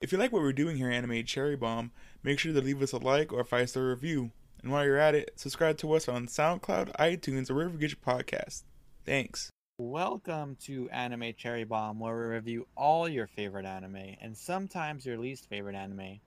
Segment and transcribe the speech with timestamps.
[0.00, 1.90] If you like what we're doing here, Anime Cherry Bomb,
[2.22, 4.30] make sure to leave us a like or a five star review.
[4.62, 7.90] And while you're at it, subscribe to us on SoundCloud, iTunes, or wherever you get
[7.90, 8.62] your podcast.
[9.04, 9.50] Thanks.
[9.76, 15.18] Welcome to Anime Cherry Bomb, where we review all your favorite anime and sometimes your
[15.18, 16.20] least favorite anime.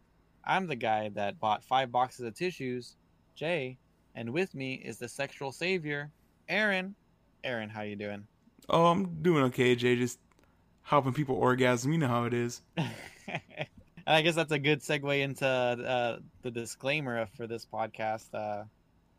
[0.46, 2.96] I'm the guy that bought five boxes of tissues,
[3.34, 3.80] Jay,
[4.14, 6.12] and with me is the sexual savior,
[6.48, 6.94] Aaron.
[7.44, 8.28] Aaron, how you doing?
[8.70, 9.96] Oh, I'm doing okay, Jay.
[9.96, 10.20] Just
[10.84, 11.92] helping people orgasm.
[11.92, 12.62] You know how it is.
[13.28, 13.68] and
[14.06, 18.34] I guess that's a good segue into uh, the disclaimer for this podcast.
[18.34, 18.64] Uh,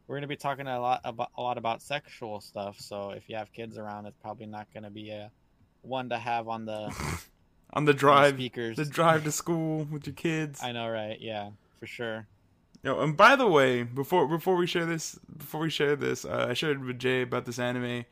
[0.07, 2.79] we're going to be talking a lot about a lot about sexual stuff.
[2.79, 5.31] So if you have kids around, it's probably not going to be a
[5.83, 6.95] one to have on the
[7.73, 8.77] on the drive on the speakers.
[8.77, 10.61] The drive to school with your kids.
[10.63, 11.19] I know, right?
[11.21, 12.27] Yeah, for sure.
[12.83, 16.49] Yo, and by the way, before before we share this, before we share this, uh,
[16.51, 18.05] I shared with Jay about this anime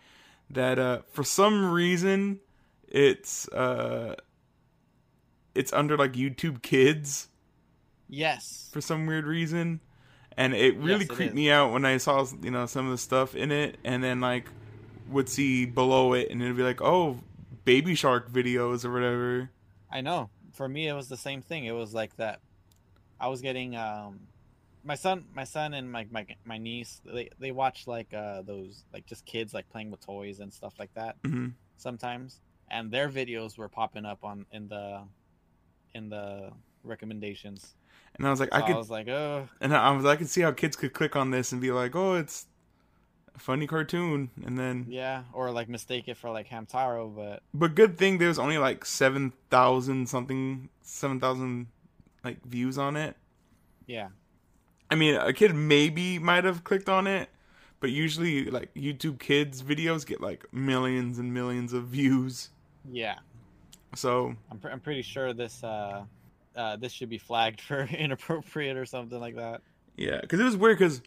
[0.48, 2.40] that uh, for some reason
[2.88, 4.16] it's uh,
[5.54, 7.28] it's under like YouTube Kids.
[8.08, 8.70] Yes.
[8.70, 9.80] For some weird reason,
[10.36, 11.34] and it really Yes, it creeped is.
[11.34, 14.20] me out when I saw you know some of the stuff in it, and then
[14.20, 14.48] like
[15.08, 17.20] would see below it, and it'd be like, oh,
[17.64, 19.50] Baby Shark videos or whatever.
[19.90, 20.30] I know.
[20.52, 21.64] For me, it was the same thing.
[21.64, 22.40] It was like that.
[23.20, 24.28] I was getting um,
[24.84, 27.00] my son, my son, and my my my niece.
[27.04, 30.74] They they watch like uh those like just kids like playing with toys and stuff
[30.78, 35.02] like that hmm sometimes, and their videos were popping up on in the
[35.94, 36.52] in the
[36.84, 37.74] recommendations.
[38.16, 40.28] And I was like, So I could was like, oh, And I was I could
[40.28, 42.46] see how kids could click on this and be like, "Oh, it's
[43.34, 47.74] a funny cartoon," and then yeah, or like mistake it for like Hamtaro, but but
[47.74, 51.68] good thing there's only like seven thousand something, seven thousand
[52.24, 53.16] like views on it.
[53.86, 54.08] yeah,
[54.90, 57.28] I mean, a kid maybe might have clicked on it,
[57.80, 62.50] but usually like YouTube Kids videos get like millions and millions of views.
[62.90, 63.18] yeah.
[63.94, 66.04] So I'm pr- I'm pretty sure this uh
[66.56, 69.60] uh this should be flagged for inappropriate or something like that.
[69.96, 71.02] yeah, because it was weird because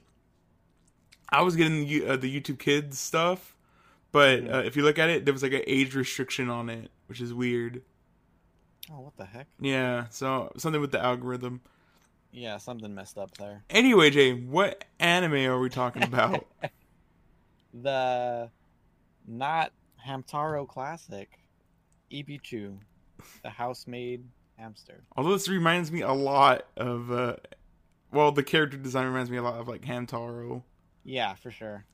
[1.30, 3.56] I was getting the, uh, the YouTube Kids stuff,
[4.12, 4.54] but Mhm.
[4.54, 7.20] uh, if you look at it, there was like an age restriction on it, which
[7.20, 7.82] is weird.
[8.92, 9.48] Oh, what the heck?
[9.60, 11.62] Yeah, so something with the algorithm.
[12.32, 13.64] Yeah, something messed up there.
[13.72, 16.46] Anyway, Jay, what anime are we talking about?
[17.74, 18.50] The
[19.28, 19.72] not
[20.08, 21.40] Hamtaro classic,
[22.24, 22.78] Ebichu,
[23.44, 24.24] the housemaid
[24.58, 25.04] hamster.
[25.18, 27.36] Although this reminds me a lot of, uh,
[28.12, 30.64] well, the character design reminds me a lot of like Hamtaro.
[31.04, 31.86] Yeah, for sure.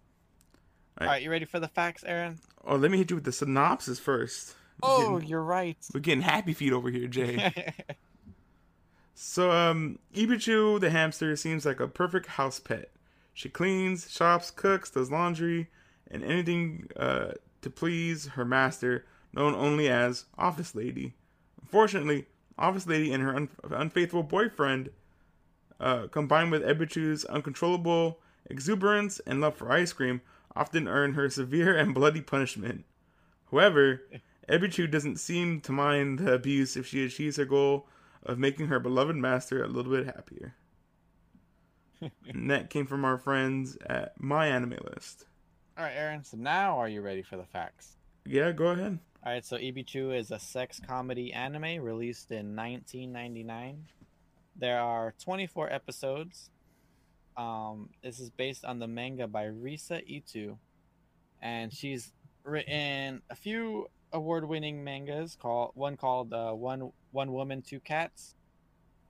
[1.00, 1.02] Alright.
[1.02, 2.40] All right, you ready for the facts, Aaron?
[2.64, 4.56] Oh, let me hit you with the synopsis first.
[4.84, 5.78] We're Oh, getting, you're right.
[5.94, 7.52] we're getting happy feet over here, Jay.
[9.16, 12.92] so, um, Ebichu the hamster seems like a perfect house pet.
[13.34, 15.70] She cleans, shops, cooks, does laundry,
[16.10, 21.14] and anything uh, to please her master, known only as Office Lady.
[21.62, 22.26] Unfortunately,
[22.58, 24.90] Office Lady and her un- unfaithful boyfriend,
[25.80, 30.22] uh, combined with Ebichu's uncontrollable exuberance and love for ice cream,
[30.56, 32.86] often earn her severe and bloody punishment.
[33.50, 34.02] However,
[34.50, 37.88] Ebichu doesn't seem to mind the abuse if she achieves her goal
[38.24, 40.56] of making her beloved master a little bit happier.
[42.28, 45.26] and that came from our friends at My Anime List.
[45.78, 46.24] All right, Aaron.
[46.24, 47.96] So now, are you ready for the facts?
[48.26, 49.00] Yeah, go ahead.
[49.24, 53.86] All right, so Ebichu is a sex comedy anime released in 1999.
[54.56, 56.50] There are 24 episodes.
[57.38, 60.58] Um, this is based on the manga by Risa Ito,
[61.40, 65.38] and she's written a few award-winning mangas.
[65.40, 68.34] Called one called uh, One One Woman Two Cats,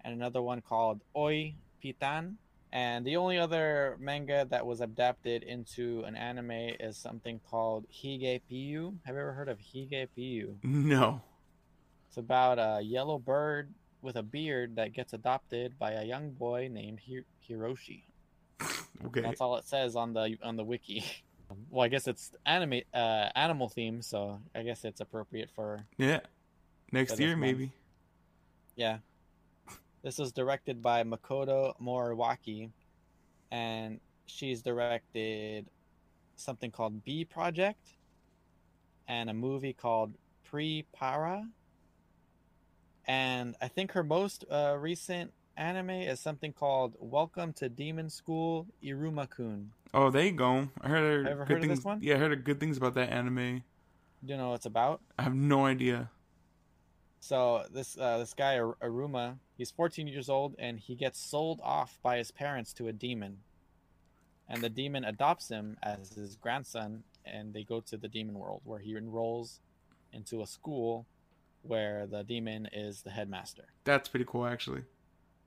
[0.03, 2.35] and another one called Oi Pitan.
[2.73, 8.41] And the only other manga that was adapted into an anime is something called Hige
[8.49, 8.95] Piyu.
[9.05, 10.55] Have you ever heard of Hige Piyu?
[10.63, 11.21] No.
[12.07, 16.69] It's about a yellow bird with a beard that gets adopted by a young boy
[16.71, 18.03] named Hi- Hiroshi.
[19.03, 19.21] Okay.
[19.21, 21.03] That's all it says on the on the wiki.
[21.69, 26.21] Well, I guess it's anime uh, animal theme, so I guess it's appropriate for Yeah.
[26.93, 27.41] Next For year, month.
[27.41, 27.71] maybe.
[28.77, 28.99] yeah.
[30.03, 32.71] This was directed by Makoto Moriwaki,
[33.51, 35.67] and she's directed
[36.35, 37.97] something called B Project,
[39.07, 40.15] and a movie called
[40.51, 41.43] PriPara.
[43.07, 48.65] And I think her most uh, recent anime is something called Welcome to Demon School
[48.83, 49.69] Iruma-kun.
[49.93, 50.67] Oh, there you go.
[50.81, 51.77] I heard Ever good heard of things.
[51.79, 51.99] this one?
[52.01, 53.63] Yeah, I heard good things about that anime.
[54.25, 55.01] Do you know what it's about?
[55.19, 56.09] I have no idea.
[57.21, 61.61] So this uh, this guy Ar- Aruma, he's 14 years old and he gets sold
[61.63, 63.37] off by his parents to a demon,
[64.49, 68.61] and the demon adopts him as his grandson, and they go to the demon world
[68.65, 69.61] where he enrolls
[70.11, 71.05] into a school
[71.61, 73.65] where the demon is the headmaster.
[73.83, 74.81] That's pretty cool, actually.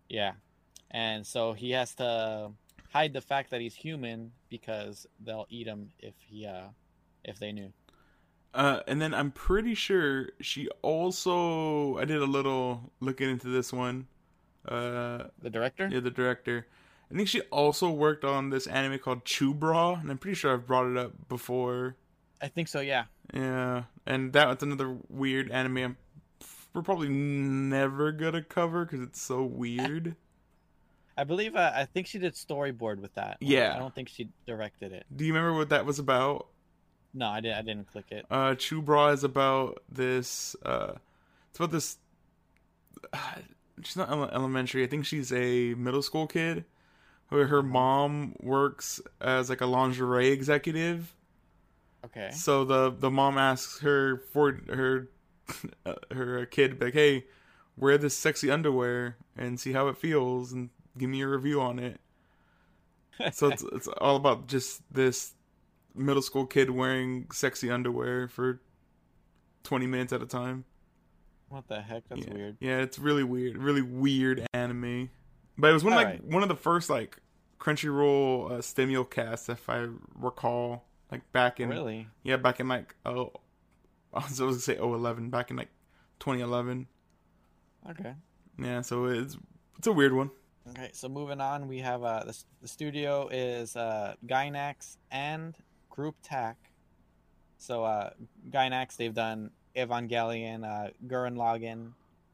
[0.08, 0.34] Yeah.
[0.92, 2.52] And so he has to
[2.92, 6.68] hide the fact that he's human because they'll eat him if he uh
[7.24, 7.72] if they knew.
[8.54, 11.98] Uh, and then I'm pretty sure she also.
[11.98, 14.06] I did a little looking into this one.
[14.66, 15.88] Uh, The director?
[15.92, 16.66] yeah, the director.
[17.10, 20.66] I think she also worked on this anime called Chu-Bra, and I'm pretty sure I've
[20.66, 21.96] brought it up before.
[22.40, 23.04] I think so, yeah.
[23.32, 25.76] Yeah, and that was another weird anime.
[25.78, 25.96] I'm,
[26.72, 30.16] we're probably never gonna cover because it's so weird.
[31.16, 33.36] I believe uh, I think she did storyboard with that.
[33.40, 33.74] Yeah.
[33.74, 35.06] I don't think she directed it.
[35.14, 36.48] Do you remember what that was about?
[37.14, 38.26] No, I didn't I didn't click it.
[38.28, 40.56] Uh, Chu-Bra is about this.
[40.64, 40.94] Uh,
[41.50, 41.96] it's about this.
[43.82, 44.82] she's not ele- elementary.
[44.82, 46.64] I think she's a middle school kid.
[47.28, 51.14] Where her mom works as like a lingerie executive.
[52.04, 52.30] Okay.
[52.32, 55.08] So the the mom asks her for her
[55.86, 57.24] uh, her kid like, hey,
[57.76, 61.78] wear this sexy underwear and see how it feels and give me a review on
[61.78, 62.00] it.
[63.32, 65.32] So it's it's all about just this
[65.94, 68.60] middle school kid wearing sexy underwear for
[69.62, 70.64] twenty minutes at a time.
[71.48, 72.08] What the heck?
[72.08, 72.34] That's yeah.
[72.34, 72.56] weird.
[72.60, 75.10] Yeah, it's really weird, really weird anime.
[75.56, 76.24] But it was one of, like Alright.
[76.24, 77.18] one of the first like
[77.60, 82.08] Crunchyroll uh, simulcasts, if I recall, like back in Really?
[82.22, 83.32] yeah, back in like oh,
[84.14, 85.70] I was gonna say 011, back in like
[86.20, 86.86] 2011.
[87.90, 88.14] Okay.
[88.58, 89.36] Yeah, so it's
[89.78, 90.30] it's a weird one.
[90.70, 95.54] Okay, so moving on, we have uh, the, the studio is uh, Gainax and
[95.94, 96.56] Group Tac.
[97.58, 98.10] So uh,
[98.50, 101.92] Gainax, they've done Evangelion, uh, Gurren Lagann,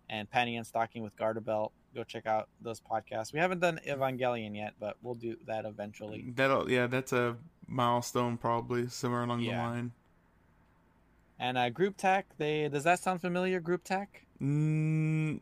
[0.08, 1.72] and Panty and Stocking with Garter Belt.
[1.94, 3.32] Go check out those podcasts.
[3.32, 6.32] We haven't done Evangelion yet, but we'll do that eventually.
[6.34, 7.36] That'll yeah, that's a
[7.66, 9.56] milestone probably somewhere along Yeah.
[9.62, 9.92] the line.
[11.38, 13.60] And uh, Group Tac, they does that sound familiar?
[13.60, 14.24] Group Tac?
[14.40, 15.40] Mm,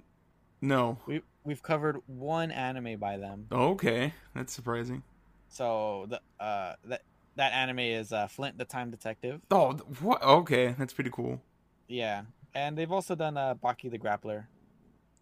[0.61, 0.99] no.
[1.07, 3.47] We we've covered one anime by them.
[3.53, 5.03] Okay, that's surprising.
[5.49, 7.03] So the uh that
[7.39, 9.41] that anime is uh, Flint the Time Detective.
[9.51, 10.23] Oh, what?
[10.23, 11.41] Okay, that's pretty cool.
[11.87, 12.23] Yeah,
[12.55, 14.47] and they've also done uh, Baki the Grappler,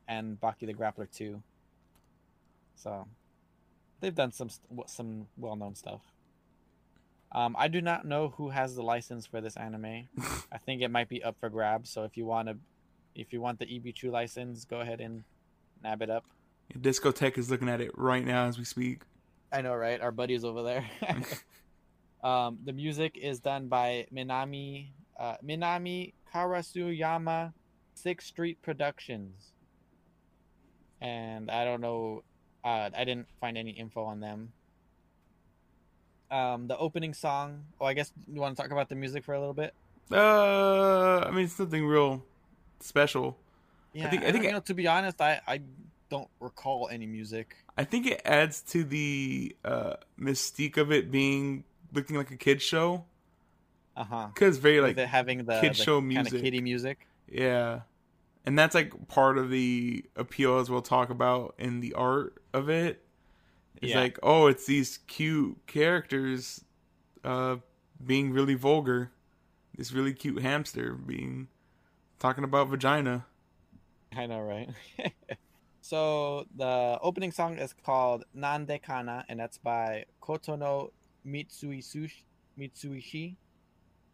[0.09, 1.43] and Baki the Grappler Two.
[2.75, 3.07] So,
[4.01, 6.01] they've done some st- some well known stuff.
[7.33, 10.09] Um, I do not know who has the license for this anime.
[10.53, 11.91] I think it might be up for grabs.
[11.91, 12.57] So if you want to,
[13.15, 15.25] if you want the Ebichu license, go ahead and
[15.83, 16.25] nab it up.
[16.73, 19.03] Discotek is looking at it right now as we speak.
[19.53, 20.01] I know, right?
[20.01, 20.85] Our buddies over there.
[22.27, 24.89] um, the music is done by Minami
[25.19, 27.53] uh, Minami Karasuyama,
[27.95, 29.53] Six Street Productions,
[31.01, 32.25] and I don't know.
[32.65, 34.53] Uh, I didn't find any info on them.
[36.29, 37.63] Um, the opening song.
[37.81, 39.73] Oh, I guess you want to talk about the music for a little bit.
[40.11, 42.25] Uh, I mean, it's nothing real
[42.81, 43.37] special.
[43.93, 45.61] Yeah, think- I I think you know, to be honest, I I
[46.11, 47.55] don't recall any music.
[47.79, 51.63] I think it adds to the uh, mystique of it being
[51.97, 53.05] looking like a kid show.
[53.97, 54.29] Uh huh.
[54.35, 56.35] Cause very Like having the, kid the show kind music.
[56.35, 57.09] of kiddie music.
[57.29, 57.81] yeah,
[58.45, 62.69] and that's like part of the appeal as we'll talk about in the art of
[62.69, 63.03] it.
[63.83, 64.01] It's Yeah.
[64.01, 66.63] like oh, it's these cute characters,
[67.25, 67.57] uh,
[68.05, 69.11] being really vulgar.
[69.77, 71.49] This really cute hamster being
[72.19, 73.27] talking about vagina.
[74.17, 74.71] I know, right?
[75.83, 80.91] so the opening song is called Nande Kana, and that's by Kotono
[81.27, 82.11] Mitsuishi.
[82.59, 83.37] Mitsuishi,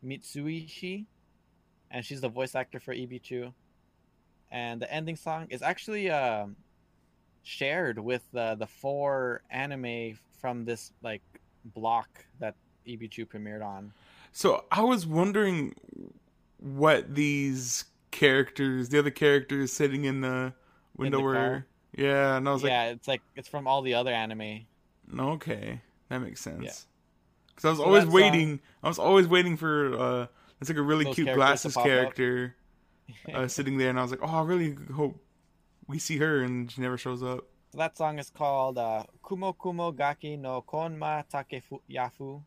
[0.04, 1.07] Mitsuishi,
[1.90, 3.52] and she's the voice actor for Ebichu.
[4.50, 6.57] And the ending song is actually um,
[7.42, 11.23] shared with the the four anime from this like
[11.64, 12.54] block that
[12.87, 13.92] Ebichu premiered on.
[14.33, 15.75] So I was wondering
[16.59, 20.52] what these characters, the other characters sitting in the
[20.97, 21.66] window the were.
[21.97, 24.66] Yeah, and I was yeah, it's like it's from all the other anime.
[25.19, 26.87] okay, that makes sense.
[27.62, 28.61] Because I was So always song- waiting.
[28.83, 29.97] I was always waiting for.
[29.97, 30.26] uh
[30.61, 32.54] It's like a really Those cute glasses character
[33.35, 35.19] uh, sitting there, and I was like, oh, I really hope
[35.88, 37.47] we see her, and she never shows up.
[37.73, 42.42] So that song is called uh, Kumo Kumo Gaki no Konma Takefu Yafu,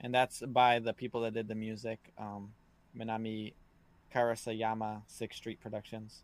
[0.00, 2.52] and that's by the people that did the music, um,
[2.96, 3.54] Minami
[4.14, 6.22] Karasuyama, Six Street Productions.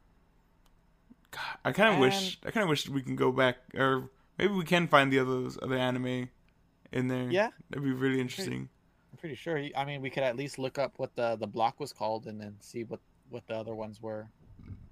[1.30, 2.38] God, I kind of wish.
[2.46, 5.58] I kind of wish we can go back, or maybe we can find the others
[5.60, 6.28] other anime
[6.94, 7.30] in there.
[7.30, 8.68] Yeah, that'd be really interesting.
[9.12, 9.58] I'm pretty sure.
[9.58, 12.26] He, I mean, we could at least look up what the the block was called
[12.26, 14.28] and then see what what the other ones were.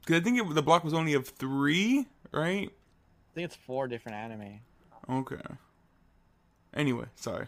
[0.01, 2.69] Because I think it, the block was only of three, right?
[2.69, 4.61] I think it's four different anime.
[5.09, 5.37] Okay.
[6.75, 7.47] Anyway, sorry.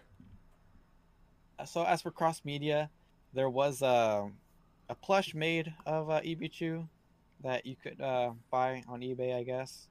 [1.66, 2.90] So as for cross media,
[3.32, 4.30] there was a
[4.88, 6.87] a plush made of uh, Ebichu.
[7.42, 9.34] that you could uh, buy on eBay.
[9.37, 9.88] I guess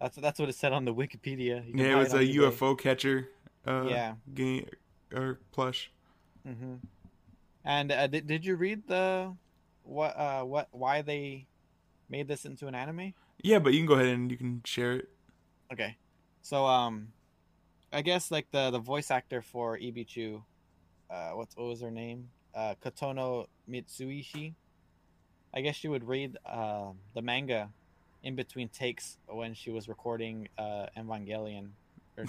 [0.00, 1.64] that's that's what it said on the Wikipedia.
[1.74, 2.50] Yeah, it was a eBay.
[2.50, 3.28] UFO catcher.
[3.66, 4.14] Uh, Yeah.
[4.34, 4.66] game
[5.12, 5.90] or plush.
[6.46, 6.76] hmm
[7.64, 9.36] And uh, did did you read the
[9.82, 11.46] what uh what why they
[12.08, 13.12] made this into an anime?
[13.42, 15.08] Yeah, but you can go ahead and you can share it.
[15.72, 15.96] Okay,
[16.42, 17.12] so um,
[17.92, 20.42] I guess like the the voice actor for Ebichu,
[21.10, 22.30] uh, what's what was her name?
[22.54, 24.54] Uh, Kotono Mitsuishi.
[25.54, 27.70] I guess she would read uh, the manga
[28.22, 31.70] in between takes when she was recording uh, Evangelion
[32.16, 32.26] or,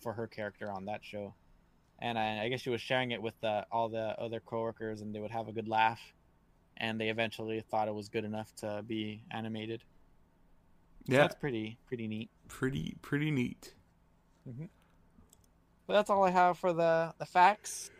[0.00, 1.34] for her character on that show,
[1.98, 5.14] and I, I guess she was sharing it with uh, all the other coworkers, and
[5.14, 6.00] they would have a good laugh,
[6.76, 9.82] and they eventually thought it was good enough to be animated.
[11.06, 12.30] So Yeah, that's pretty pretty neat.
[12.48, 13.74] pretty pretty neat.
[15.86, 17.90] But that's all I have for the the facts.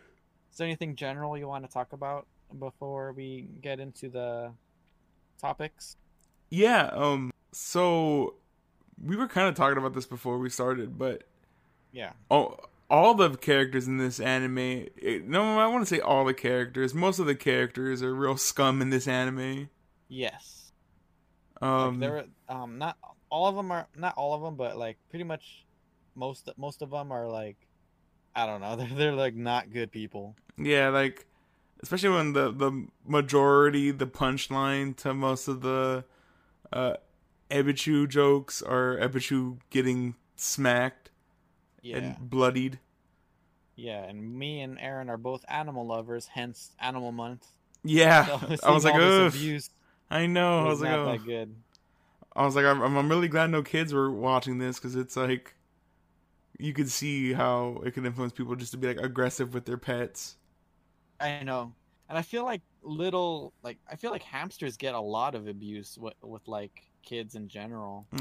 [0.51, 2.27] Is there anything general you want to talk about
[2.59, 4.53] before we get into the
[5.39, 5.95] topics?
[6.49, 6.89] Yeah.
[6.93, 7.31] Um.
[7.53, 8.35] So
[9.01, 11.23] we were kind of talking about this before we started, but
[11.91, 12.11] Yeah.
[12.29, 14.57] all all the characters in this anime.
[14.97, 16.93] It, no, I want to say all the characters.
[16.93, 19.69] Most of the characters are real scum in this anime.
[20.09, 20.71] Yes.
[21.61, 21.99] Um.
[21.99, 22.97] like there um not
[23.29, 25.65] all of them are not all of them, but like pretty much
[26.15, 27.57] most most of them are like
[28.35, 28.75] I don't know.
[28.77, 30.35] They're they're like not good people.
[30.57, 31.25] Yeah, like
[31.81, 36.03] especially when the the majority, the punchline to most of the
[36.73, 36.95] uh
[37.49, 41.00] Ebichu jokes are Ebichu getting smacked
[41.81, 41.97] Yeah.
[41.97, 42.79] and bloodied.
[43.75, 47.47] Yeah, and me and Aaron are both animal lovers, hence Animal Month.
[47.83, 48.25] Yeah,
[48.57, 49.69] So I was like, oh, abuse
[50.09, 50.59] I know.
[50.59, 51.05] I was like, oh.
[51.13, 51.55] that good.
[52.35, 55.55] I was like, I'm, I'm really glad no kids were watching this because it's like
[56.59, 59.77] you could see how it could influence people just to be like aggressive with their
[59.77, 60.35] pets.
[61.19, 61.73] I know,
[62.09, 65.97] and I feel like little like I feel like hamsters get a lot of abuse
[65.97, 68.07] with with like kids in general.
[68.13, 68.19] Oh,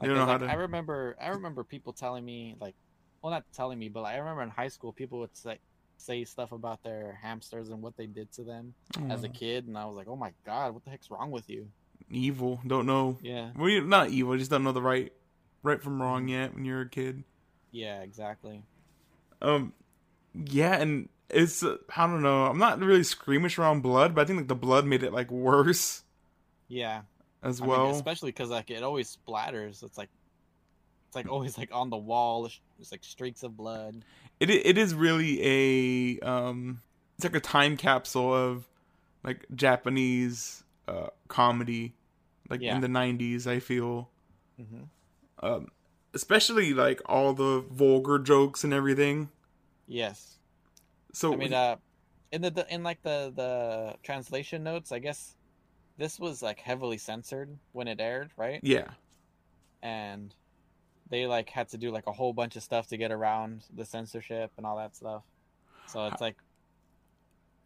[0.00, 0.50] Like, you don't know 'cause, how like, to.
[0.50, 2.74] I remember I remember people telling me like,
[3.24, 5.58] well, not telling me, but like, I remember in high school people would say
[5.96, 8.74] say stuff about their hamsters and what they did to them
[9.08, 11.48] as a kid, and I was like, oh my god, what the heck's wrong with
[11.48, 11.66] you?
[12.10, 12.60] evil.
[12.66, 13.16] Don't know.
[13.22, 14.36] Yeah, Well, you not evil.
[14.36, 15.10] Just don't know the right,
[15.62, 17.24] right from wrong yet when you're a kid.
[17.72, 18.62] yeah, exactly.
[19.40, 19.72] Um,
[20.34, 22.44] yeah, and it's uh, I don't know.
[22.44, 25.30] I'm not really squeamish around blood, but I think like the blood made it like
[25.30, 26.02] worse
[26.68, 27.02] Yeah,
[27.42, 27.90] as I mean, well.
[27.90, 29.82] especially because like it always splatters.
[29.82, 30.10] It's like
[31.14, 32.46] it's like always like on the wall.
[32.80, 34.04] It's like streaks of blood.
[34.40, 36.80] it it is really a um,
[37.16, 38.66] it's like a time capsule of
[39.22, 41.94] like Japanese uh comedy,
[42.50, 42.74] like Yeah.
[42.74, 43.46] in the '90s.
[43.46, 44.08] I feel,
[44.58, 44.84] hmm
[45.40, 45.68] um,
[46.14, 49.28] especially like all the vulgar jokes and everything.
[49.86, 50.38] Yes.
[51.12, 51.76] So I mean, uh,
[52.32, 55.36] in the- the in like the the translation notes, I guess
[55.96, 58.60] this was like heavily censored when it aired, right?
[58.64, 58.88] yeah,
[59.82, 60.34] And
[61.14, 63.84] they like had to do like a whole bunch of stuff to get around the
[63.84, 65.22] censorship and all that stuff.
[65.86, 66.36] So it's like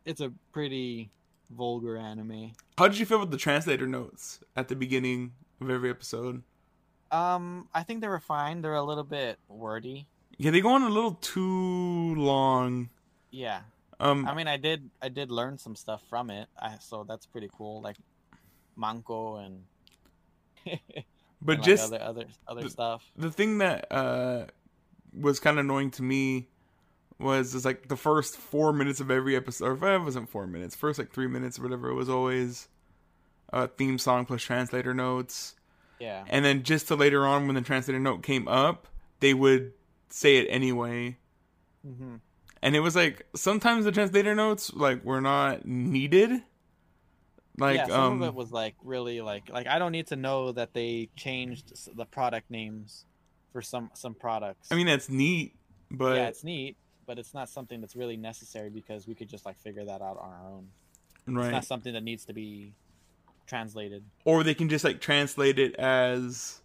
[0.05, 1.11] it's a pretty
[1.51, 2.53] vulgar anime.
[2.77, 6.43] how did you feel with the translator notes at the beginning of every episode?
[7.11, 8.61] Um, I think they were fine.
[8.61, 10.07] They're a little bit wordy.
[10.37, 12.91] Yeah, they go on a little too long.
[13.31, 13.61] Yeah.
[13.99, 16.49] Um, I mean, I did I did learn some stuff from it.
[16.61, 17.81] I, so that's pretty cool.
[17.81, 17.97] Like
[18.79, 19.65] manko and
[21.41, 23.11] but and, like, just other other other the- stuff.
[23.17, 24.47] the thing that uh
[25.19, 26.49] was kind of annoying to me
[27.19, 30.77] was is like the first four minutes of every episode or it wasn't four minutes
[30.77, 32.69] first like three minutes or whatever it was always
[33.53, 35.57] a theme song plus translator notes
[35.99, 36.25] Yeah.
[36.29, 38.87] and then just to later on when the translator note came up
[39.21, 39.73] they would
[40.11, 41.17] say it anyway
[41.85, 42.17] hmm
[42.63, 46.43] and it was like sometimes the translator notes like were not needed
[47.59, 50.17] like yeah, some um of it was like really like like I don't need to
[50.17, 53.05] know that they changed the product names
[53.53, 54.69] for some some products.
[54.71, 55.55] i mean that's neat
[55.91, 59.47] but yeah, it's neat, but it's not something that's really necessary because we could just
[59.47, 60.69] like figure that out on our own.
[61.27, 62.75] It's right not something that needs to be
[63.47, 64.05] translated.
[64.25, 66.61] or they can just like translate it as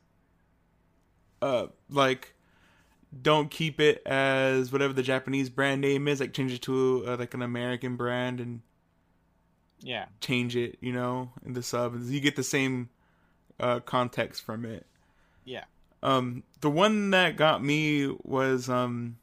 [1.41, 2.33] uh like
[3.21, 7.15] don't keep it as whatever the japanese brand name is like change it to uh,
[7.17, 8.62] like an american brand and
[9.83, 10.05] Yeah.
[10.21, 12.89] change it you know in the sub you get the same
[13.59, 14.85] uh context from it
[15.45, 15.65] Yeah.
[16.01, 19.17] um the one that got me was um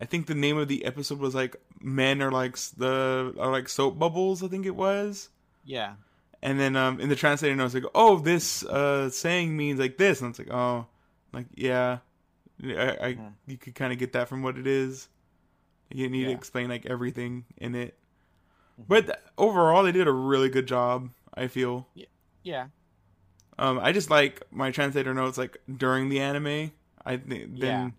[0.00, 3.68] i think the name of the episode was like men are like the are like
[3.68, 5.28] soap bubbles i think it was
[5.64, 5.94] Yeah.
[6.42, 10.20] and then um, in the translator notes, like, oh, this uh, saying means like this,
[10.20, 10.86] and it's like, oh,
[11.32, 11.98] like yeah,
[12.62, 13.28] I, I Hmm.
[13.46, 15.08] you could kind of get that from what it is.
[15.90, 17.96] You need to explain like everything in it.
[18.78, 21.10] But th- overall, they did a really good job.
[21.34, 21.88] I feel.
[22.42, 22.66] Yeah.
[23.58, 26.72] Um, I just like my translator notes like during the anime.
[27.04, 27.66] I think Yeah.
[27.66, 27.94] then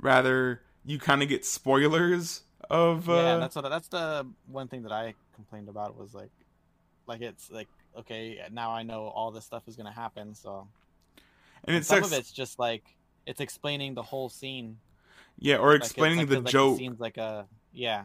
[0.00, 4.82] rather you kind of get spoilers of uh, yeah, that's what that's the one thing
[4.82, 6.30] that I complained about was like,
[7.06, 7.68] like it's like
[7.98, 10.34] okay, now I know all this stuff is gonna happen.
[10.34, 10.68] So
[11.64, 12.12] and some sucks.
[12.12, 12.84] of it's just like
[13.26, 14.78] it's explaining the whole scene,
[15.38, 18.04] yeah, or like, explaining like the like joke, scene's like a yeah.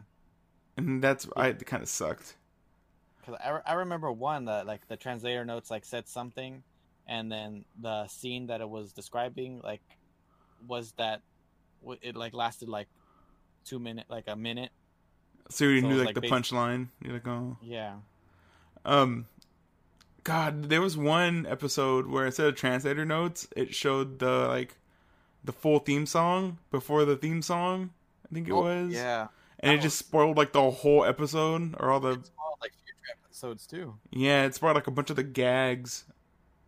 [0.78, 2.36] And that's I it kind of sucked.
[3.20, 6.64] Because I, I remember one that like the translator notes like said something,
[7.08, 9.82] and then the scene that it was describing like
[10.68, 11.22] was that
[12.02, 12.88] it like lasted like
[13.66, 14.72] two minute like a minute.
[15.50, 16.90] So you So knew like, like, the punchline.
[17.02, 17.96] You're like, oh, Yeah.
[18.86, 19.28] um,
[20.24, 24.78] God, there was one episode where instead of translator notes, it showed the like
[25.44, 27.92] the full theme song before the theme song.
[28.30, 28.94] I think it Oh, was.
[28.94, 29.28] Yeah.
[29.60, 33.66] And it just spoiled like the whole episode or all the all like future episodes
[33.68, 33.96] too.
[34.12, 36.06] yeah it spoiled like a bunch of the gags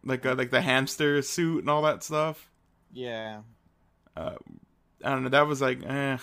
[0.03, 2.49] like uh, like the hamster suit and all that stuff
[2.91, 3.41] Yeah.
[4.15, 4.35] uh,
[5.03, 6.19] i don't know that was like eh, i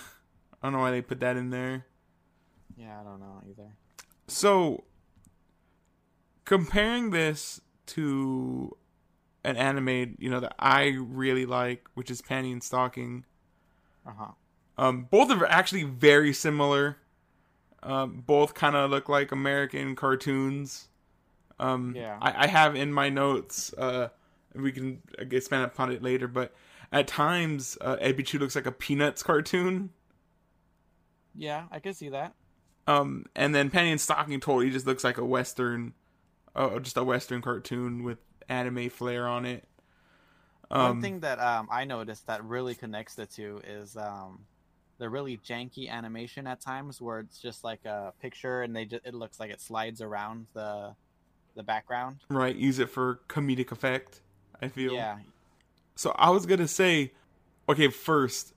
[0.63, 1.85] don't know why they put that in there
[2.77, 3.69] Yeah, I don't know either.
[4.27, 4.83] so
[6.45, 8.75] comparing this to
[9.43, 13.25] an anime you know that i really like which is panty and stocking
[14.05, 14.31] Uh huh.
[14.77, 16.97] Um, both are actually very similar.
[17.83, 20.87] Um, both kind of look like American cartoons.
[21.59, 22.17] Um, Yeah.
[22.21, 23.73] I, I have in my notes.
[23.73, 24.09] Uh,
[24.53, 26.53] we can expand upon it later, but
[26.91, 29.91] at times, uh, Ebichu looks like a Peanuts cartoon.
[31.35, 32.33] Yeah, I could see that.
[32.87, 35.93] Um, and then Panty and Stocking totally just looks like a Western,
[36.55, 39.67] uh, just a Western cartoon with anime flair on it.
[40.71, 44.45] Um, One thing that um, I noticed that really connects the two is um,
[44.97, 49.05] the really janky animation at times, where it's just like a picture and they just
[49.05, 50.95] it looks like it slides around the
[51.55, 52.17] the background.
[52.29, 54.21] right, use it for comedic effect.
[54.61, 54.93] I feel.
[54.93, 55.19] Yeah,
[55.95, 57.13] So I was gonna say,
[57.69, 58.53] okay, first,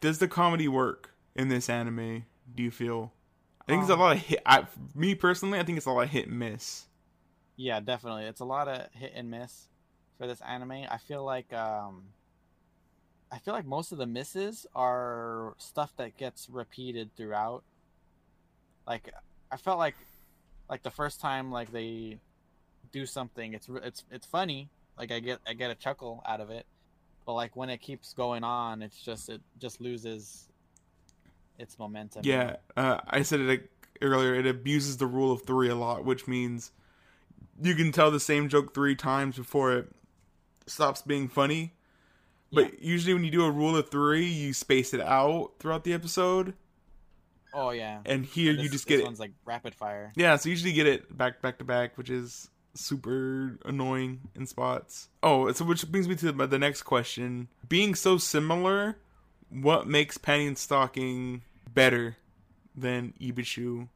[0.00, 2.24] does the comedy work in this anime?
[2.54, 3.12] Do you feel?
[3.60, 4.42] I think it's a Um, lot of hit.
[4.46, 6.86] I, me personally, I think it's a lot of hit and miss.
[7.56, 8.24] yeah, definitely.
[8.24, 9.68] It's a lot of hit and miss
[10.18, 10.72] for this anime.
[10.90, 12.04] I feel like um,
[13.30, 17.64] I feel like most of the misses are stuff that gets repeated throughout.
[18.86, 19.12] Like
[19.50, 19.96] I felt like
[20.68, 22.18] like the first time like they
[22.92, 24.68] do something, it's it's it's funny.
[24.98, 26.66] Like I get I get a chuckle out of it,
[27.24, 30.48] but like when it keeps going on, it's just it just loses
[31.58, 32.22] its momentum.
[32.24, 34.34] Yeah, uh, I said it earlier.
[34.34, 36.72] It abuses the rule of three a lot, which means
[37.60, 39.88] you can tell the same joke three times before it
[40.66, 41.72] stops being funny.
[42.52, 45.92] But usually, when you do a rule of three, you space it out throughout the
[45.92, 46.54] episode,
[47.52, 48.00] Oh yeah.
[48.06, 49.04] and here This- you just get it.
[49.04, 50.12] one's like rapid fire.
[50.16, 54.46] Yeah, so you usually get it back back to back, which is super annoying in
[54.46, 55.08] spots.
[55.22, 58.96] Oh, so which brings me to the, the next question: being so similar,
[59.50, 62.16] what makes Panty and Stocking better
[62.76, 63.88] than Ebichu?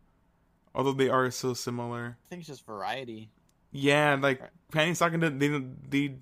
[0.75, 2.17] Although they are so similar.
[2.27, 3.31] I think it's just variety.
[3.73, 4.41] Yeah, like.
[4.73, 5.49] Panty and Stocking, they
[6.09, 6.15] they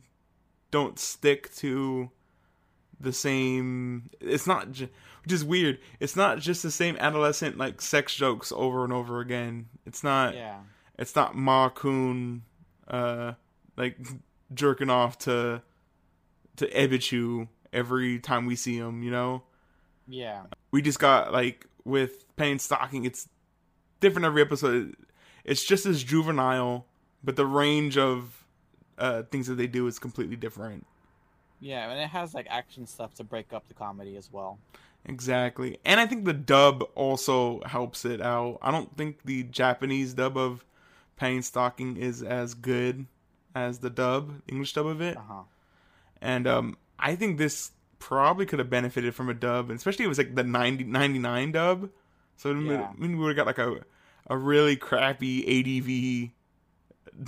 [0.70, 2.10] don't stick to
[3.00, 4.10] the same.
[4.20, 5.78] It's not, which is weird.
[6.00, 9.68] It's not just the same adolescent like sex jokes over and over again.
[9.86, 10.34] It's not.
[10.34, 10.58] Yeah.
[10.98, 12.42] It's not Ma Kun,
[12.88, 13.34] uh,
[13.76, 13.96] like
[14.52, 15.62] jerking off to
[16.56, 19.02] to Ebichu every time we see him.
[19.02, 19.42] You know,
[20.08, 20.42] Yeah.
[20.72, 23.04] we just got like with pain Stocking.
[23.04, 23.28] It's
[24.00, 24.96] different every episode.
[25.44, 26.86] It's just as juvenile,
[27.22, 28.44] but the range of
[28.98, 30.84] uh, things that they do is completely different.
[31.60, 34.58] Yeah, and it has like action stuff to break up the comedy as well.
[35.04, 35.78] Exactly.
[35.84, 38.58] And I think the dub also helps it out.
[38.62, 40.64] I don't think the Japanese dub of
[41.20, 43.06] and Stocking is as good
[43.54, 45.16] as the dub, English dub of it.
[45.16, 45.42] Uh huh.
[46.20, 50.08] And um I think this probably could have benefited from a dub, especially if it
[50.08, 51.90] was like the 90, 99 dub.
[52.36, 52.92] So we Yeah.
[52.98, 53.84] we would have got like a
[54.30, 56.30] a really crappy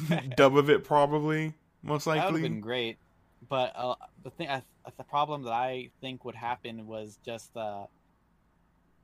[0.04, 2.20] ADV dub of it probably, most likely.
[2.20, 2.98] That would have been great,
[3.48, 4.62] but uh, the thing, I,
[4.96, 7.84] the problem that I think would happen was just uh,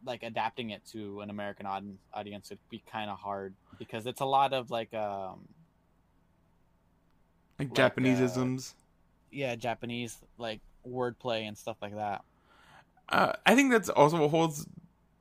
[0.04, 4.20] like adapting it to an American aud- audience would be kind of hard because it's
[4.20, 5.40] a lot of like um
[7.58, 8.46] like like, Japanese uh,
[9.30, 12.22] yeah Japanese like wordplay and stuff like that.
[13.08, 14.66] Uh, I think that's also what holds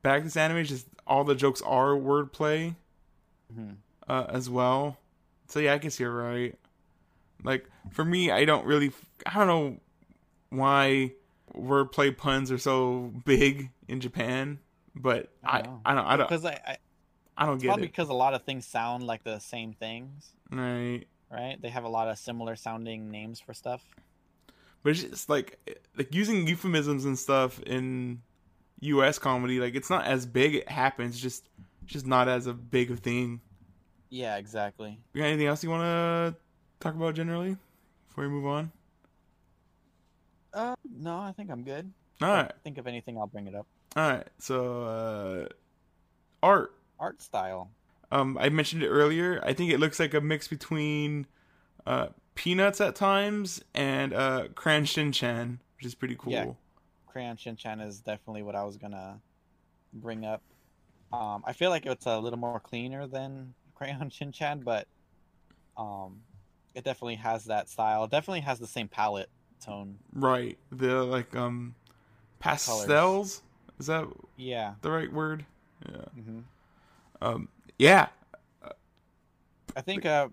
[0.02, 0.58] back this anime.
[0.58, 2.74] is Just all the jokes are wordplay
[3.52, 3.72] hmm
[4.08, 4.98] uh, as well.
[5.48, 6.54] So yeah, I guess you're right.
[7.46, 8.92] Like for me, I don't really,
[9.24, 9.76] I don't know
[10.50, 11.12] why
[11.56, 14.58] wordplay puns are so big in Japan,
[14.94, 15.60] but I I.
[15.84, 16.76] I don't, I don't, Because I, I
[17.38, 17.92] I don't get probably it.
[17.92, 20.32] because a lot of things sound like the same things.
[20.50, 21.04] Right.
[21.30, 21.60] right?
[21.60, 23.82] They have a lot of similar sounding names for stuff.
[24.82, 25.58] But it's just like
[25.96, 28.22] like using euphemisms and stuff in
[28.80, 29.18] U.S.
[29.18, 29.60] comedy.
[29.60, 30.54] Like it's not as big.
[30.54, 31.20] It happens.
[31.20, 31.48] Just
[31.84, 33.40] just not as a big a thing.
[34.08, 34.98] Yeah, exactly.
[35.12, 36.40] You got anything else you want to
[36.80, 37.56] talk about generally
[38.08, 38.72] before we move on?
[40.52, 41.92] Uh, no, I think I'm good.
[42.22, 43.66] All right, Think of anything, I'll bring it up.
[43.94, 44.26] all right.
[44.38, 45.48] So uh,
[46.42, 46.72] art.
[46.98, 47.70] Art style.
[48.10, 49.38] Um, I mentioned it earlier.
[49.44, 51.26] I think it looks like a mix between
[51.86, 56.32] uh, Peanuts at times and uh, Crayon Shin-chan, which is pretty cool.
[56.32, 56.46] Yeah.
[57.06, 59.20] Crayon Shin-chan is definitely what I was gonna
[59.92, 60.40] bring up.
[61.12, 64.86] Um, I feel like it's a little more cleaner than Crayon Shin-chan, but
[65.76, 66.20] um,
[66.76, 68.04] it definitely has that style.
[68.04, 69.30] It definitely has the same palette
[69.64, 69.98] tone.
[70.12, 70.58] Right.
[70.70, 71.74] The like um
[72.38, 73.42] pastels.
[73.80, 74.74] Is that Yeah.
[74.82, 75.44] the right word?
[75.88, 76.04] Yeah.
[76.22, 76.38] hmm
[77.20, 77.48] Um.
[77.78, 78.08] Yeah.
[79.74, 80.06] I think.
[80.06, 80.28] Uh,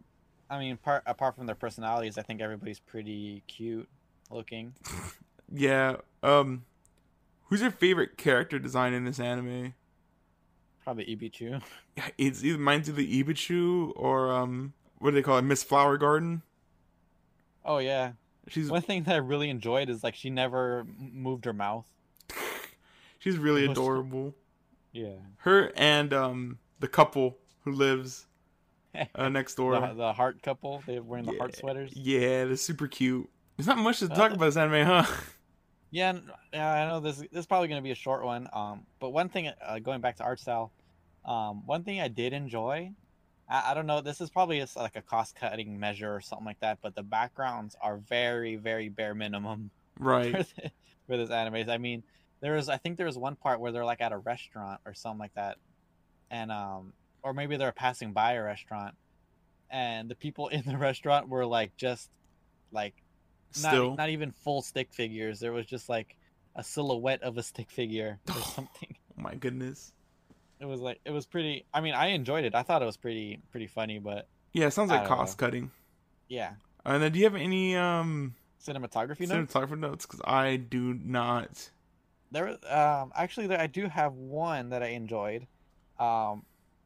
[0.50, 3.90] I mean, part apart from their personalities, I think everybody's pretty cute
[4.30, 4.76] looking.
[5.56, 5.98] Yeah.
[6.24, 6.66] Um.
[7.46, 9.76] Who's your favorite character design in this anime?
[10.84, 11.62] Probably Ebichu.
[11.96, 14.74] Yeah, It's either mine's either Ebichu or um.
[15.04, 15.42] What do they call it?
[15.42, 16.44] Miss Flower Garden.
[17.66, 18.14] Oh yeah.
[18.48, 21.84] She's One thing that I really enjoyed is like she never moved her mouth.
[23.20, 24.34] she's really adorable.
[24.94, 25.16] Yeah.
[25.40, 28.28] Her and um the couple who lives
[29.16, 29.78] uh, next door.
[29.78, 31.92] The, the heart couple, they're wearing the heart sweaters.
[31.94, 33.30] Yeah, they're super cute.
[33.58, 35.06] There's not much to Uh, talk about this anime, huh?
[35.92, 36.18] Yeah,
[36.54, 37.18] yeah, I know this.
[37.18, 38.48] This is probably going to be a short one.
[38.54, 40.72] Um, but one thing, uh, going back to art style,
[41.24, 42.94] um, one thing I did enjoy.
[43.50, 44.02] I, I don't know.
[44.02, 46.80] This is probably just like a cost cutting measure or something like that.
[46.82, 50.32] But the backgrounds are very, very bare minimum Right.
[50.32, 50.72] for, the,
[51.08, 51.70] for this anime.
[51.70, 52.04] I mean,
[52.42, 54.94] there was I think there was one part where they're like at a restaurant or
[54.94, 55.58] something like that,
[56.30, 58.96] and um, or maybe they're passing by a restaurant,
[59.70, 62.10] and the people in the restaurant were like just
[62.72, 62.96] like
[63.52, 63.90] Still.
[63.90, 65.40] not, not even full stick figures.
[65.40, 66.16] There was just like
[66.56, 68.96] a silhouette of a stick figure or something.
[69.18, 69.94] Oh my goodness.
[70.60, 71.66] It was like it was pretty.
[71.74, 72.56] I mean, I enjoyed it.
[72.56, 74.00] I thought it was pretty pretty funny.
[74.00, 75.16] But Yeah, it sounds like don't know.
[75.18, 75.72] cost cutting.
[76.30, 76.54] yeah,
[76.86, 79.54] And then, do you have any um cinematography notes.
[79.54, 80.06] cinematographer notes?
[80.06, 81.70] Because I do not.
[82.32, 85.46] There, was- um, actually, there, I do have one that I enjoyed.
[86.00, 86.44] Um,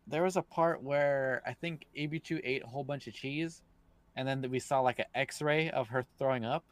[0.07, 3.61] there was a part where I think Ebichu ate a whole bunch of cheese,
[4.15, 6.65] and then we saw like an X-ray of her throwing up,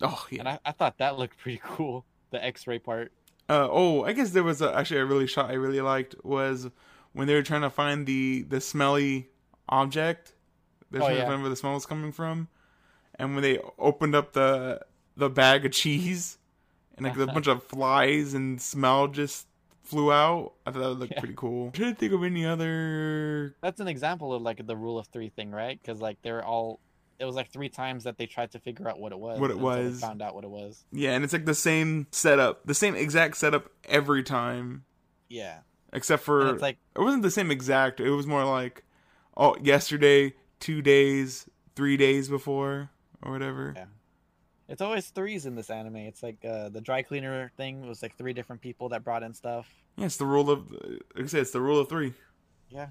[0.00, 0.40] Oh yeah.
[0.40, 2.04] and I, I thought that looked pretty cool.
[2.30, 3.12] The X-ray part.
[3.48, 6.68] Uh, oh, I guess there was a, actually a really shot I really liked was
[7.12, 9.28] when they were trying to find the the smelly
[9.68, 10.32] object.
[10.90, 11.24] They're Oh, trying yeah.
[11.24, 12.48] to find where the smell was coming from,
[13.16, 14.80] and when they opened up the
[15.16, 16.38] the bag of cheese,
[16.96, 19.46] and like a bunch of flies and smell just
[19.82, 20.52] flew out.
[20.66, 21.20] I thought that looked Yeah.
[21.20, 21.70] pretty cool.
[21.70, 23.54] Trying to think of any other.
[23.62, 25.80] That's an example of like the rule of three thing, right?
[25.80, 26.80] Because like they're all.
[27.18, 29.40] It was like three times that they tried to figure out what it was.
[29.40, 30.00] What it was.
[30.00, 30.84] found out what it was.
[30.92, 34.84] Yeah, and it's like the same setup, the same exact setup every time,
[35.28, 35.58] Yeah,
[35.92, 38.00] except and for it's like it wasn't the same exact.
[38.00, 38.84] It was more like,
[39.36, 42.90] oh, yesterday, two days, three days before,
[43.22, 43.72] or whatever.
[43.74, 43.84] Yeah.
[44.68, 45.96] it's always threes in this anime.
[45.96, 49.32] It's like uh, the dry cleaner thing was like three different people that brought in
[49.32, 49.68] stuff.
[49.96, 52.12] Yeah, it's the rule of, like I said, it's the rule of three.
[52.68, 52.88] Yeah.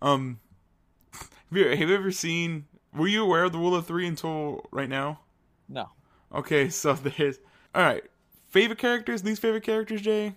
[0.00, 0.38] Um,
[1.12, 2.64] have you, have you ever seen?
[2.96, 5.20] Were you aware of the rule of three until right now?
[5.68, 5.90] No.
[6.34, 7.38] Okay, so there's
[7.74, 8.02] all right.
[8.48, 10.34] Favorite characters, least favorite characters, Jay.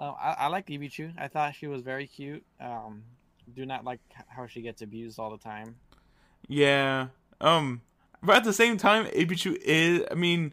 [0.00, 1.12] Uh, I, I like Ebichu.
[1.18, 2.44] I thought she was very cute.
[2.60, 3.02] Um,
[3.54, 5.76] do not like how she gets abused all the time.
[6.48, 7.08] Yeah.
[7.40, 7.82] Um,
[8.22, 10.02] but at the same time, Ebichu is.
[10.10, 10.52] I mean,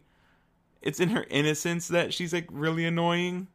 [0.82, 3.48] it's in her innocence that she's like really annoying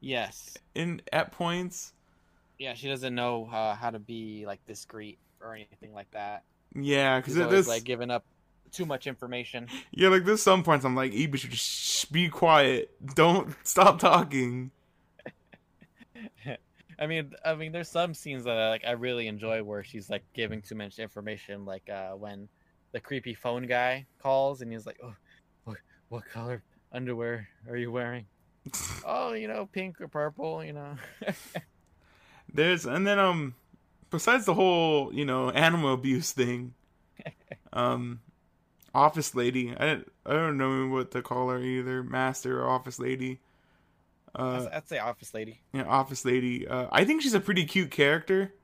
[0.00, 0.56] Yes.
[0.74, 1.92] in at points.
[2.58, 6.44] Yeah, she doesn't know uh, how to be like discreet or anything like that.
[6.74, 8.24] Yeah, because it's like giving up
[8.72, 9.68] too much information.
[9.92, 14.70] yeah, like there's some points I'm like Ebichu, just shh, be quiet, don't stop talking.
[16.98, 20.08] I mean, I mean, there's some scenes that I, like I really enjoy where she's
[20.10, 22.48] like giving too much information, like uh, when
[22.92, 25.14] the creepy phone guy calls and he's like, "Oh,
[25.64, 28.26] what, what color underwear are you wearing?"
[29.04, 30.94] oh, you know, pink or purple, you know.
[32.52, 33.54] There's and then um
[34.14, 36.74] besides the whole, you know, animal abuse thing,
[37.72, 38.20] um
[38.94, 39.74] office lady.
[39.76, 43.40] I don't I don't know what to call her either, master or office lady.
[44.34, 45.60] Uh I'd, say office lady.
[45.72, 46.66] yeah, office lady.
[46.66, 48.54] Uh I think she's a pretty cute character.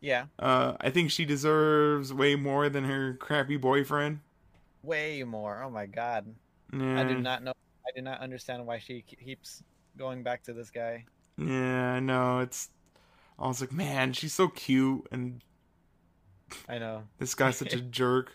[0.00, 4.20] Yeah, Uh I think she deserves way more than her crappy boyfriend.
[4.82, 5.62] way more.
[5.62, 6.26] Oh my god,
[6.72, 7.00] Yeah.
[7.00, 7.52] I did not know.
[7.86, 9.62] I did not understand why she keeps
[9.96, 11.06] going back to this guy.
[11.36, 12.40] Yeah, I know.
[12.40, 12.70] It's
[13.38, 15.42] I was like, man, she's so cute and
[16.68, 17.04] I know.
[17.18, 18.32] This guy's such a jerk.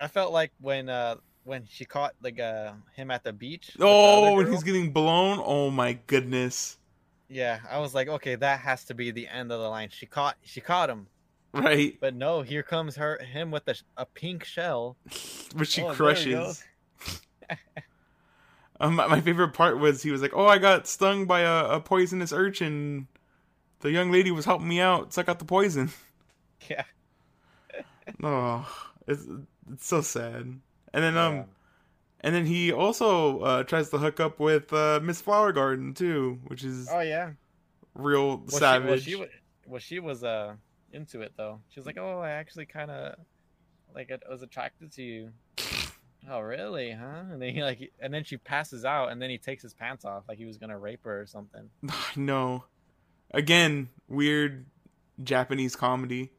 [0.00, 3.70] I felt like when uh when she caught like uh him at the beach.
[3.80, 5.40] Oh, when he's getting blown.
[5.42, 6.76] Oh my goodness.
[7.28, 9.88] yeah, I was like, okay, that has to be the end of the line.
[9.90, 11.06] She caught she caught him,
[11.54, 11.96] Right.
[12.00, 14.96] but no, here comes her him with a, a pink shell.
[15.54, 16.04] Which she Oh, there we go.
[16.04, 16.64] crushes.
[18.80, 21.64] um, my my favorite part was he was like, "Oh, I got stung by a,
[21.76, 23.08] a poisonous urchin.
[23.80, 25.90] The young lady was helping me out, suck out the poison."
[26.68, 26.84] Yeah.
[28.22, 28.66] Oh,
[29.06, 29.26] it's
[29.72, 30.60] it's so sad.
[30.92, 31.44] And then um, Yeah.
[32.20, 36.40] and then he also uh, tries to hook up with uh, Miss Flower Garden too,
[36.46, 37.32] which is Oh yeah.
[37.94, 39.02] real Well, savage.
[39.04, 40.56] She, well, she, well, she was uh
[40.92, 41.60] into it though.
[41.68, 43.16] She was like, "Oh, I actually kind of
[43.94, 45.32] like I was attracted to you."
[46.30, 46.92] oh, really?
[46.92, 47.24] Huh?
[47.30, 50.04] And then he like, and then she passes out, and then he takes his pants
[50.04, 51.70] off, like he was gonna rape her or something.
[52.16, 52.64] no,
[53.32, 54.66] again, weird
[55.22, 56.30] Japanese comedy,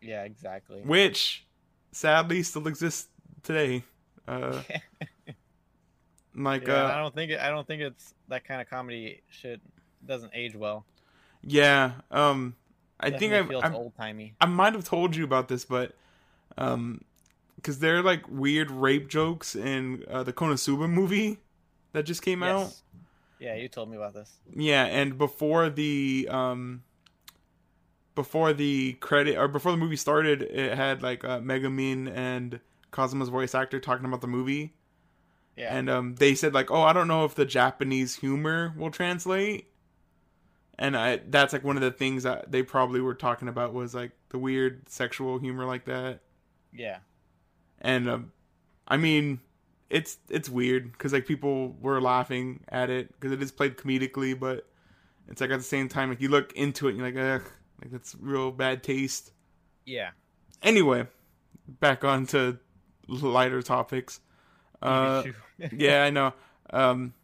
[0.00, 0.80] Yeah, exactly.
[0.82, 1.44] which
[1.92, 3.08] sadly still exists
[3.42, 3.84] today.
[4.28, 4.62] Uh,
[6.34, 9.22] like yeah, I uh, don't think it, I don't think it's that kind of comedy
[9.30, 9.60] should
[10.04, 10.84] doesn't age well.
[11.42, 12.54] yeah, um,
[13.00, 14.34] I think Definitely I've, feels I've old timey.
[14.40, 15.94] I might have told you about this, but
[16.58, 17.02] um,
[17.56, 21.38] because they're like weird rape jokes in uh, the Konosuba movie
[21.92, 22.60] that just came out.
[22.62, 22.82] Yes.
[23.38, 24.38] Yeah, you told me about this.
[24.54, 26.82] Yeah, and before the um
[28.14, 32.60] before the credit or before the movie started, it had like uh, Megumin and
[32.92, 34.74] Kazuma's voice actor talking about the movie,
[35.56, 35.76] Yeah.
[35.76, 39.68] and um they said like, "Oh, I don't know if the Japanese humor will translate."
[40.78, 43.94] And I that's like one of the things that they probably were talking about was
[43.94, 46.20] like the weird sexual humor like that.
[46.72, 46.98] yeah.
[47.80, 48.32] And um
[48.88, 49.40] I mean,
[49.88, 54.38] it's it's weird because like people were laughing at it because it is played comedically,
[54.38, 54.66] but
[55.28, 57.52] it's like at the same time, like you look into it, and you're like, ugh,
[57.80, 59.32] like that's real bad taste.
[59.84, 60.10] Yeah.
[60.62, 61.06] Anyway,
[61.68, 62.58] back on to
[63.08, 64.20] lighter topics.
[64.82, 65.24] Uh,
[65.72, 66.34] yeah, I know.
[66.68, 67.14] Um,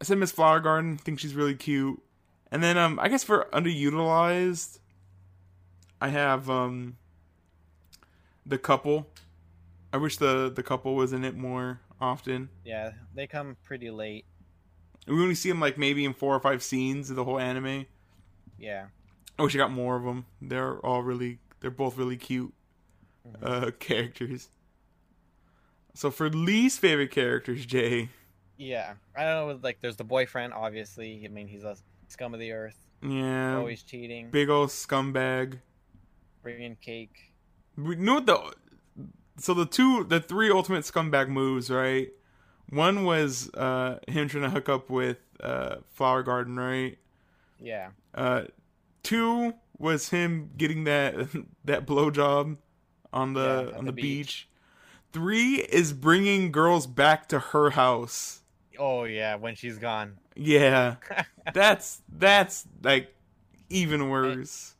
[0.00, 0.98] I said Miss Flower Garden.
[0.98, 2.02] Think she's really cute.
[2.50, 4.80] And then um, I guess for underutilized,
[6.00, 6.96] I have um,
[8.44, 9.06] the couple.
[9.92, 12.48] I wish the the couple was in it more often.
[12.64, 14.24] yeah, they come pretty late.
[15.06, 17.86] We only see them like maybe in four or five scenes of the whole anime.
[18.58, 18.86] Yeah.
[19.38, 20.26] I wish I got more of them.
[20.42, 22.52] They're all really, they're both really cute
[23.42, 24.48] uh, characters.
[25.94, 28.08] So for least favorite characters, Jay,
[28.56, 29.60] Yeah, I don't know.
[29.62, 30.52] Like, there's the boyfriend.
[30.54, 31.76] Obviously, I mean, he's a
[32.08, 35.58] scum of the earth, yeah, always cheating, big old scumbag.
[36.42, 37.32] bringing cake.
[37.76, 38.52] We know what the
[39.38, 42.10] so the two, the three ultimate scumbag moves, right?
[42.70, 46.98] One was uh him trying to hook up with uh Flower Garden, right?
[47.58, 48.44] Yeah, Uh,
[49.02, 51.14] two was him getting that
[51.64, 52.58] that blowjob
[53.12, 54.26] on the Yeah, on the the, beach.
[54.26, 54.48] beach.
[55.12, 58.42] Three is bringing girls back to her house.
[58.78, 60.18] Oh yeah, when she's gone.
[60.34, 60.96] Yeah,
[61.52, 63.14] that's that's like
[63.70, 64.75] even worse.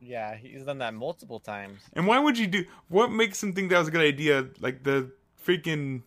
[0.00, 1.92] Yeah, he's done that multiple times.
[1.92, 2.64] And why would you do?
[2.88, 4.48] What makes him think that was a good idea?
[4.60, 5.10] Like the
[5.44, 6.02] freaking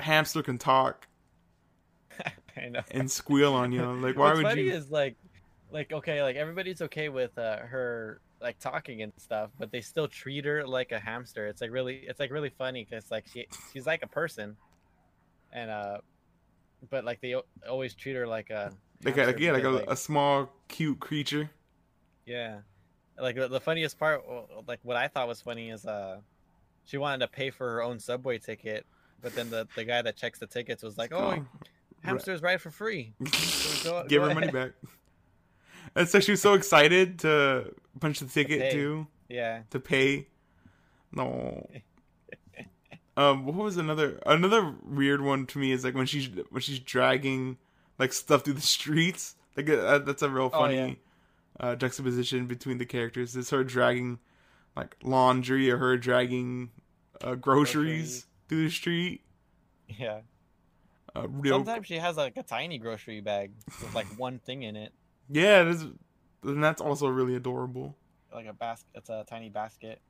[0.00, 1.08] hamster can talk
[2.56, 2.82] I know.
[2.90, 3.84] and squeal on you.
[3.84, 4.74] Like why What's would funny you?
[4.74, 5.16] is like,
[5.70, 10.08] like okay, like everybody's okay with uh, her like talking and stuff, but they still
[10.08, 11.46] treat her like a hamster.
[11.46, 14.56] It's like really, it's like really funny because like she she's like a person,
[15.52, 15.98] and uh,
[16.90, 17.36] but like they
[17.68, 21.50] always treat her like a Like, a, like yeah, like a, a small cute creature.
[22.26, 22.60] Yeah,
[23.20, 24.22] like the the funniest part,
[24.66, 26.18] like what I thought was funny is uh,
[26.84, 28.86] she wanted to pay for her own subway ticket,
[29.22, 31.44] but then the the guy that checks the tickets was like, "Oh,
[32.02, 33.12] hamsters ride for free."
[33.84, 34.72] go- give go her money back.
[35.96, 38.70] And so she was so excited to punch the ticket pay.
[38.70, 40.28] too Yeah, to pay.
[41.12, 41.68] No.
[43.16, 46.78] um, what was another another weird one to me is like when she's when she's
[46.78, 47.58] dragging
[47.98, 49.34] like stuff through the streets.
[49.56, 50.94] Like uh, that's a real Oh, funny yeah.
[51.60, 53.36] Uh, juxtaposition between the characters.
[53.36, 54.18] is her dragging
[54.76, 56.70] like laundry or her dragging
[57.22, 59.22] uh, groceries, through the street.
[59.88, 60.20] yeah.
[61.14, 64.76] Uh, real, Sometimes she has like a tiny grocery bag with like one thing in
[64.76, 64.92] it,
[65.28, 65.86] yeah, it is,
[66.44, 67.96] and that's also really adorable.
[68.32, 68.88] like a basket.
[68.94, 70.00] It's a tiny basket.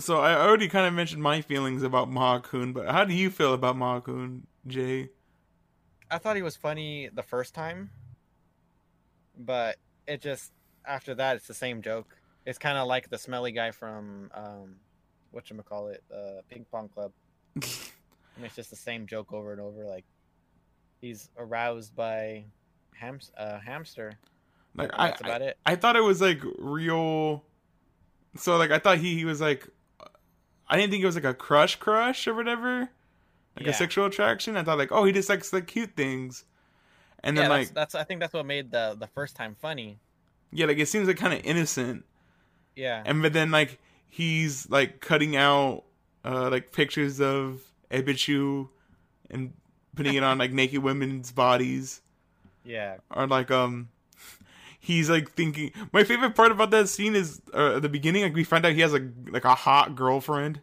[0.00, 3.54] So I already kind of mentioned my feelings about Mahakun, but how do you feel
[3.54, 5.10] about Mahakun, Jay?
[6.10, 7.90] I thought he was funny the first time,
[9.38, 10.52] but it just
[10.86, 12.16] after that it's the same joke.
[12.46, 14.76] It's kind of like the smelly guy from um,
[15.30, 17.12] what you call it, uh, Ping Pong Club.
[18.36, 19.84] And it's just the same joke over and over.
[19.84, 20.04] Like
[21.00, 22.44] he's aroused by
[22.92, 24.14] hams- uh, hamster.
[24.74, 25.56] Like I, that's about it.
[25.64, 27.44] I thought it was like real
[28.36, 29.68] so like I thought he, he was like
[30.68, 32.88] I didn't think it was like a crush crush or whatever.
[33.56, 33.70] Like Yeah.
[33.70, 34.56] a sexual attraction.
[34.56, 36.44] I thought like, oh he just likes the cute things.
[37.24, 39.56] And then yeah, like that's, that's I think that's what made the the first time
[39.60, 39.98] funny.
[40.52, 42.04] yeah, like it seems like kinda innocent.
[42.76, 43.02] Yeah.
[43.04, 45.84] And but then like he's like cutting out
[46.24, 47.60] uh like pictures of
[47.90, 48.68] Ebichu
[49.30, 49.52] and
[49.96, 52.00] putting it on like naked women's bodies.
[52.64, 52.96] Yeah.
[53.10, 53.88] or like um
[54.80, 58.34] he's like thinking my favorite part about that scene is uh, at the beginning like
[58.34, 60.60] we find out he has a like a hot girlfriend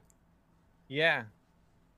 [0.88, 1.24] Yeah.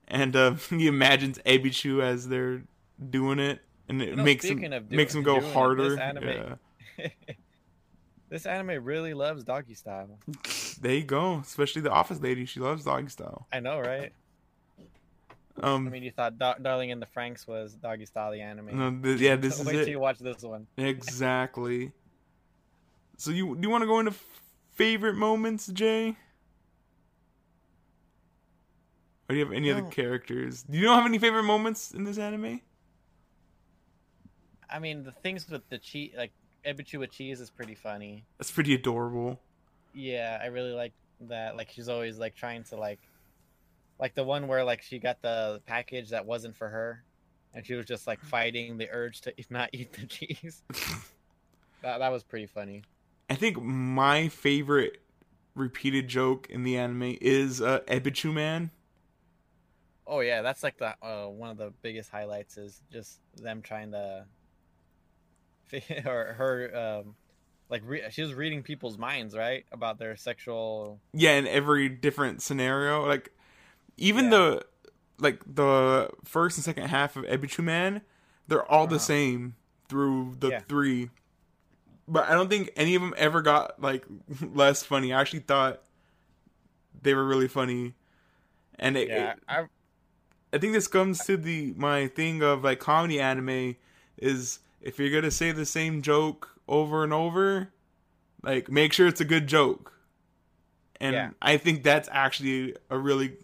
[0.08, 2.62] and uh, he imagines Ebichu as they're
[3.10, 6.58] doing it and it makes him do- makes him go harder this anime-
[6.98, 7.08] yeah.
[8.30, 10.18] this anime really loves doggy style.
[10.80, 14.12] there you go especially the office lady she loves doggy style I know, right?
[15.62, 18.76] um I mean, you thought Da- Darling in the Franxx was doggy style the anime.
[18.76, 20.66] no, th- yeah this is Wait till you watch this one.
[20.76, 21.92] exactly
[23.16, 24.12] so you do you want to go into
[24.72, 26.16] favorite moments Jay
[29.28, 29.88] or do you have any other No.
[29.88, 30.64] characters?
[30.64, 32.60] Do you don't have any favorite moments in this anime?
[34.74, 36.32] I mean, the things with the cheese, like
[36.66, 38.24] Ebichu with cheese, is pretty funny.
[38.38, 39.38] That's pretty adorable.
[39.94, 40.92] Yeah, I really like
[41.28, 41.56] that.
[41.56, 42.98] Like she's always like trying to like,
[44.00, 47.04] like the one where like she got the package that wasn't for her,
[47.54, 50.64] and she was just like fighting the urge to not eat the cheese.
[51.82, 52.82] that that was pretty funny.
[53.30, 54.98] I think my favorite
[55.54, 58.72] repeated joke in the anime is uh, Ebichu Man.
[60.06, 63.92] Oh yeah, that's like the uh, one of the biggest highlights is just them trying
[63.92, 64.26] to,
[66.06, 67.14] or her um,
[67.68, 71.00] like re- she was reading people's minds right about their sexual.
[71.12, 73.30] Yeah, in every different scenario, like
[73.96, 74.30] even Yeah.
[74.30, 74.66] the
[75.18, 78.02] like the first and second half of Ebichu Man,
[78.48, 79.04] they're all the Uh-huh.
[79.04, 79.56] same
[79.88, 80.60] through the Yeah.
[80.68, 81.10] three.
[82.06, 84.04] But I don't think any of them ever got like
[84.42, 85.12] less funny.
[85.12, 85.82] I actually thought
[87.00, 87.94] they were really funny,
[88.78, 89.64] and it, Yeah, it- I
[90.52, 93.76] I think this comes to the my thing of like comedy anime
[94.16, 97.70] is if you're gonna say the same joke over and over,
[98.42, 99.92] like make sure it's a good joke.
[101.00, 101.30] And Yeah.
[101.42, 103.38] I think that's actually a really,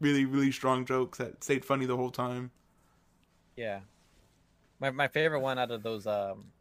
[0.00, 2.52] really, really strong joke that stayed funny the whole time.
[3.56, 3.80] Yeah.
[4.80, 6.52] My my favorite one out of those um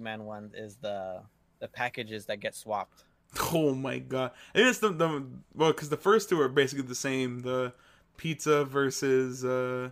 [0.00, 1.22] Man ones is the
[1.60, 3.04] the packages that get swapped.
[3.52, 4.32] Oh my god!
[4.54, 7.40] And it's the, the well because the first two are basically the same.
[7.40, 7.72] The
[8.18, 9.90] pizza versus uh,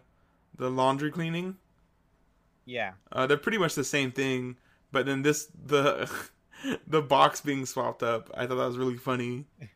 [0.56, 1.56] the laundry cleaning.
[2.70, 2.92] Yeah.
[3.10, 4.56] Uh, they're pretty much the same thing,
[4.92, 6.10] but then this the
[6.86, 8.30] the box being swapped up.
[8.34, 9.46] I thought that was really funny.
[9.60, 9.70] Like,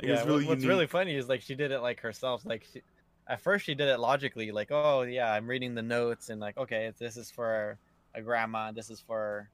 [0.00, 0.24] yeah.
[0.24, 0.68] really what's unique.
[0.68, 2.44] really funny is like she did it like herself.
[2.44, 2.82] Like she,
[3.26, 6.58] at first she did it logically, like oh yeah, I'm reading the notes and like
[6.58, 7.78] okay, this is for
[8.14, 9.48] a grandma, this is for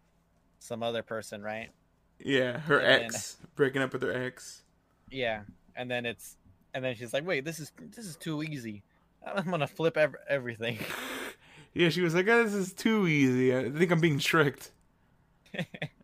[0.59, 1.71] some other person, right?
[2.19, 4.63] yeah, her and then- ex breaking up with her ex.
[5.11, 5.43] Yeah.
[5.77, 6.37] And then it's
[6.75, 8.83] and then she's like, wait, this is this is too easy.
[9.27, 10.79] I'm gonna flip ev- everything.
[11.75, 13.55] Yeah, she was like, oh, "This is too easy.
[13.57, 14.73] I think I'm being tricked."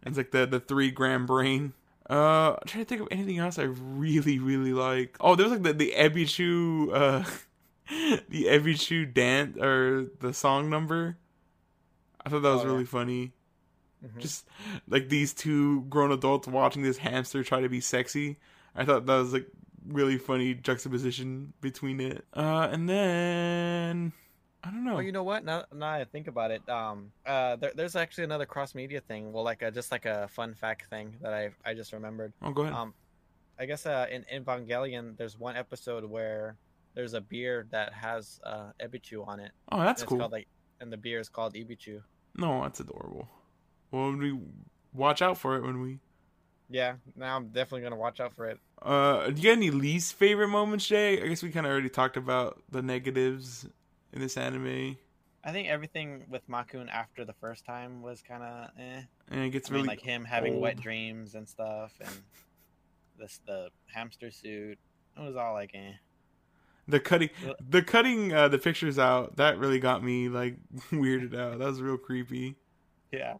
[0.07, 1.72] It's like the the three gram brain.
[2.09, 5.16] Uh, I'm trying to think of anything else I really really like.
[5.18, 7.24] Oh, there was like the the Ebichu uh
[8.29, 11.18] the Ebichu dance or the song number.
[12.24, 12.70] I thought that was Oh, yeah.
[12.72, 13.33] really funny.
[14.05, 14.20] Mhm.
[14.20, 14.46] Just
[14.88, 18.38] like these two grown adults watching this hamster try to be sexy.
[18.76, 19.48] I thought that was like
[19.88, 22.24] really funny juxtaposition between it.
[22.33, 24.12] Uh, and then
[24.66, 24.94] I don't know.
[24.94, 25.44] Well, you know what?
[25.44, 29.33] Now, now I think about it, um, uh, there, there's actually another cross media thing.
[29.33, 32.33] Well, like a, just like a fun fact thing that I I just remembered.
[32.42, 32.74] oh, go ahead.
[32.74, 32.94] Um,
[33.59, 36.57] I guess uh, in Evangelion, there's one episode where
[36.94, 39.52] there's a beer that has uh, Ebichu on it.
[39.70, 40.18] oh, that's cool.
[40.18, 40.48] Called, like,
[40.81, 42.02] and the beer is called Ibichu.
[42.37, 43.29] No, that's adorable.
[43.92, 44.37] Well, we
[44.92, 46.00] watch out for it when we.
[46.68, 48.59] Yeah, now I'm definitely gonna watch out for it.
[48.83, 51.22] Uh, do you got any least favorite moments, Jay?
[51.22, 53.68] I guess we kind of already talked about the negatives
[54.16, 54.96] in this anime,
[55.44, 59.02] I think everything with Makun after the first time was kind of eh.
[59.31, 62.11] and it gets I mean, like him having wet dreams and stuff, and
[63.18, 64.78] this the hamster suit.
[65.16, 65.93] It was all like eh.
[66.88, 67.30] the cutting,
[67.61, 69.36] the cutting uh, the pictures out.
[69.36, 70.57] That really got me like
[70.90, 71.59] weirded out.
[71.59, 72.57] That was real creepy.
[73.12, 73.34] Yeah.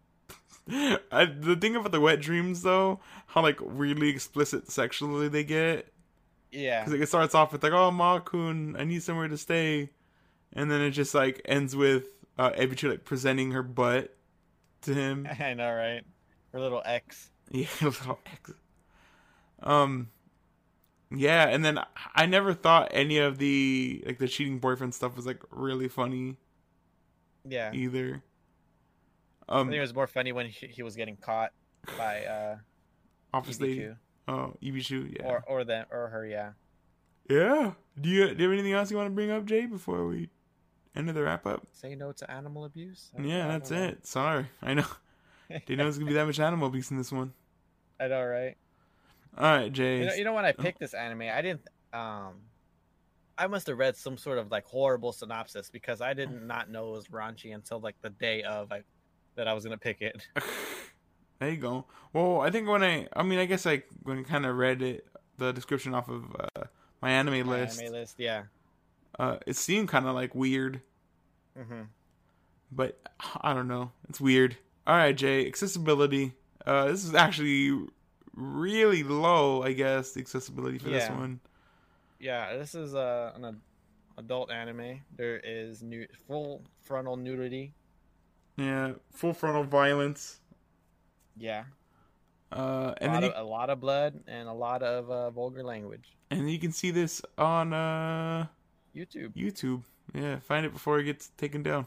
[1.11, 5.93] I, the thing about the wet dreams, though, how like really explicit sexually they get.
[6.53, 6.85] Yeah.
[6.85, 9.91] Because it starts off with like, "Oh, Ma-kun, I need somewhere to stay,"
[10.57, 14.17] and then it just like ends with uh, Ebichu like presenting her butt
[14.83, 15.29] to him.
[15.41, 16.03] I know, right?
[16.53, 17.31] Her little X.
[17.53, 18.53] yeah, little X.
[19.63, 20.11] Um,
[21.11, 21.81] yeah, and then
[22.15, 26.39] I never thought any of the like the cheating boyfriend stuff was like really funny
[27.45, 27.73] Yeah.
[27.73, 28.23] either.
[29.49, 31.53] I Um, think it was more funny when he, he was getting caught
[31.97, 32.59] by uh
[33.33, 33.81] office lady.
[33.81, 33.97] Ebichu.
[34.29, 35.25] Oh, Ebichu, yeah.
[35.25, 36.27] or or them or her.
[36.27, 36.53] Yeah.
[37.31, 37.75] yeah.
[38.01, 40.29] Do you, do you have anything else you want to bring up, Jay, before we
[40.97, 41.67] end of the wrap up?
[41.73, 43.11] Say no to animal abuse.
[43.19, 43.83] I- Yeah, that's know.
[43.83, 44.07] it.
[44.07, 44.47] Sorry.
[44.63, 44.87] I know.
[45.49, 47.33] Didn't know it was going to be that much animal abuse in this one.
[48.01, 48.57] I know, right?
[49.39, 50.01] All right, Jay.
[50.01, 50.63] You know, you know when I Oh.
[50.63, 51.63] picked this anime, I didn't.
[51.93, 52.35] Um,
[53.39, 56.89] I must have read some sort of like horrible synopsis because I did not know
[56.89, 58.83] it was raunchy until like the day of I,
[59.35, 60.27] that I was gonna pick it.
[61.39, 61.85] there you go.
[62.15, 65.07] Well, I think when I, I mean, I guess I when kind of read it,
[65.37, 66.25] the description off of
[66.57, 66.65] uh,
[67.03, 68.45] my anime My list, Anime list, yeah.
[69.19, 70.81] Uh, it seemed kind of like weird,
[71.57, 71.83] hmm
[72.73, 72.99] but
[73.43, 73.93] I don't know.
[74.09, 74.57] It's weird.
[74.87, 75.47] All right, Jay.
[75.47, 76.33] Accessibility.
[76.67, 77.87] Uh, this is actually
[78.35, 80.13] really low, I guess.
[80.13, 81.41] The accessibility for this one.
[82.19, 83.61] Yeah, this is uh, an
[84.19, 85.01] adult anime.
[85.17, 87.73] There is nu- full frontal nudity.
[88.57, 90.41] Yeah, full frontal violence.
[91.39, 91.65] Yeah,
[92.51, 95.11] Uh, a and lot, then of, you, a lot of blood and a lot of
[95.11, 96.17] uh, vulgar language.
[96.31, 98.47] and you can see this on uh
[98.97, 99.35] YouTube.
[99.35, 99.83] YouTube.
[100.15, 101.87] Yeah, find it before it gets taken down.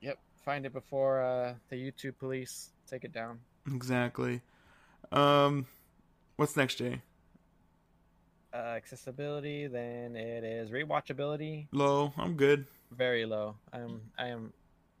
[0.00, 3.40] Yep, find it before uh, the YouTube police take it down.
[3.66, 4.40] Exactly.
[5.10, 5.66] Um,
[6.36, 7.02] what's next, Jay?
[8.52, 11.66] Uh, accessibility, then it is rewatchability.
[11.72, 12.12] Low.
[12.16, 12.66] I'm good.
[12.90, 13.56] very low.
[13.72, 14.52] I'm I am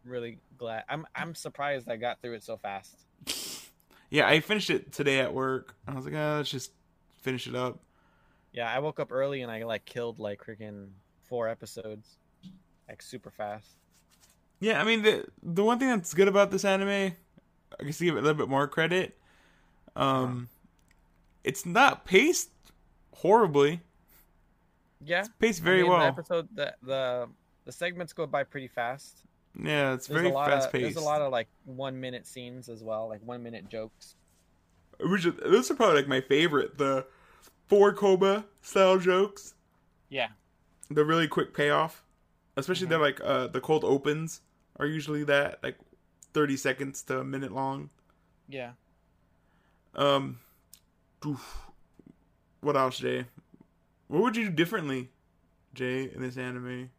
[0.04, 0.84] really glad.
[0.88, 2.94] I'm I'm surprised I got through it so fast.
[4.10, 5.74] Yeah, I finished it today at work.
[5.86, 6.72] I was like, ah, let's just
[7.20, 7.78] finish it up.
[8.54, 10.92] Yeah, I woke up early and I like killed like freaking
[11.28, 12.18] four episodes,
[12.88, 13.76] like super fast.
[14.60, 17.14] Yeah, I mean the the one thing that's good about this anime,
[17.80, 19.16] I guess to give it a little bit more credit,
[19.96, 20.48] um,
[21.44, 22.50] it's not paced
[23.12, 23.82] horribly.
[25.00, 25.98] Yeah, It's paced I very mean, well.
[25.98, 27.28] The episode the the
[27.64, 29.24] the segments go by pretty fast.
[29.60, 30.82] yeah, it's There's very fast of paced.
[30.82, 34.16] there's a lot of like one minute scenes as well, like one minute jokes.
[35.00, 36.78] Which is, those are probably like my favorite.
[36.78, 37.06] The
[37.68, 39.54] four koma style jokes,
[40.08, 40.28] Yeah,
[40.90, 42.04] the really quick payoff,
[42.56, 42.90] especially Mhm.
[42.90, 44.40] they're like uh the cold opens
[44.76, 45.78] are usually that like
[46.32, 47.90] thirty seconds to a minute long.
[48.48, 48.72] yeah.
[49.94, 50.38] Um,
[51.26, 51.66] oof.
[52.60, 53.26] what else, Jay?
[54.06, 55.10] What would you do differently,
[55.74, 56.90] Jay, in this anime?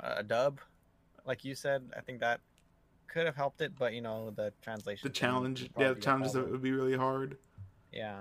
[0.00, 0.60] Uh, a dub,
[1.26, 2.40] like you said, I think that
[3.08, 5.08] could have helped it, but you know the translation.
[5.08, 7.36] The challenge, yeah, the challenges would be really hard.
[7.92, 8.20] Yeah.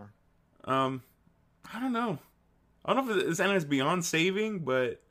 [0.64, 1.04] Um,
[1.72, 2.18] I don't know.
[2.86, 5.02] I don't know if this is beyond saving, but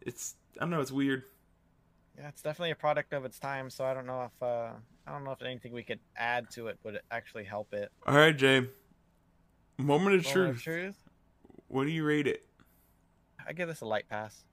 [0.00, 0.80] it's I don't know.
[0.80, 1.24] It's weird.
[2.16, 3.70] Yeah, it's definitely a product of its time.
[3.70, 4.70] So I don't know if uh,
[5.06, 7.90] I don't know if anything we could add to it would actually help it.
[8.06, 8.66] All right, Jay.
[9.78, 10.56] Moment of Moment truth.
[10.56, 10.96] of truth.
[11.68, 12.44] What do you rate it?
[13.46, 14.44] I give this a light pass.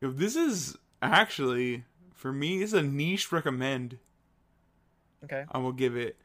[0.00, 1.84] If this is actually
[2.14, 3.98] for me, it's a niche recommend.
[5.24, 5.44] Okay.
[5.50, 6.16] I will give it.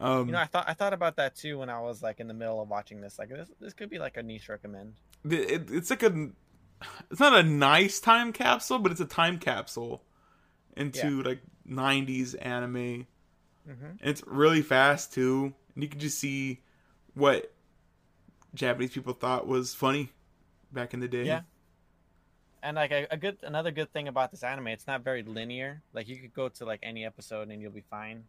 [0.00, 2.26] Um, You know, I thought I thought about that too when I was like in
[2.28, 3.18] the middle of watching this.
[3.18, 4.94] Like this, this could be like a niche recommend.
[5.24, 6.30] it, it's like a,
[7.10, 10.02] it's not a nice time capsule, but it's a time capsule
[10.76, 13.06] into like '90s anime.
[13.68, 13.84] Mm-hmm.
[13.84, 15.52] and it's really fast too.
[15.74, 16.62] And you can just see
[17.14, 17.52] what
[18.54, 20.10] Japanese people thought was funny
[20.72, 21.24] back in the day.
[21.24, 21.42] Yeah.
[22.62, 25.82] And like a, a good another good thing about this anime, it's not very linear.
[25.92, 28.24] Like you could go to like any episode and you'll be fine.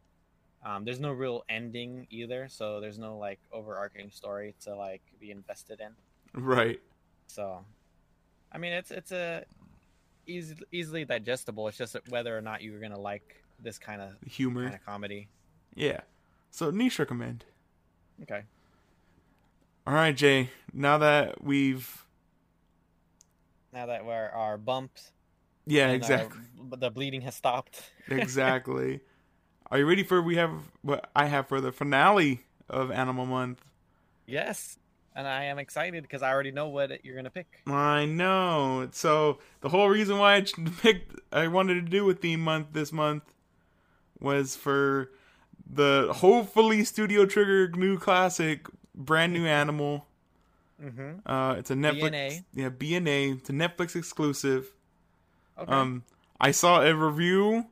[0.64, 5.32] Um, there's no real ending either, so there's no like overarching story to like be
[5.32, 5.92] invested in.
[6.40, 6.80] Right.
[7.28, 7.66] So,
[8.52, 9.44] I mean, it's it's a
[10.28, 11.68] easy, easily digestible.
[11.68, 14.64] It's just whether or not you're gonna like this kind of Humor.
[14.64, 15.28] kind of comedy.
[15.74, 16.02] Yeah.
[16.52, 17.46] So niche recommend.
[18.24, 18.44] Okay.
[19.88, 20.50] All right, Jay.
[20.74, 22.06] Now that we've
[23.74, 25.12] Now that we're our bumps,
[25.66, 26.42] yeah, and our- exactly,
[26.78, 27.90] the bleeding has stopped.
[28.10, 29.00] exactly.
[29.72, 30.52] Are you ready for we have
[30.82, 33.64] what I have for the finale of Animal Month?
[34.28, 34.78] yes,
[35.16, 37.62] and I am excited because I already know what you're gonna pick.
[37.66, 38.90] I know.
[38.92, 40.46] So the whole reason why I
[40.82, 43.24] picked, I wanted to do a theme month this month,
[44.20, 45.12] was for
[45.74, 50.06] the hopefully Studio Trigger new classic, brand new animal.
[50.84, 51.20] Mm-hmm.
[51.26, 52.44] Uh, it's a Netflix, BNA.
[52.56, 53.38] yeah, BNA.
[53.38, 54.74] It's a Netflix exclusive.
[55.58, 55.72] Okay.
[55.72, 56.04] Um,
[56.42, 57.68] I saw a review,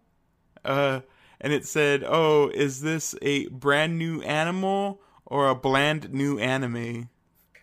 [0.63, 1.01] uh,
[1.41, 7.09] and it said, "Oh, is this a brand new animal or a bland new anime?"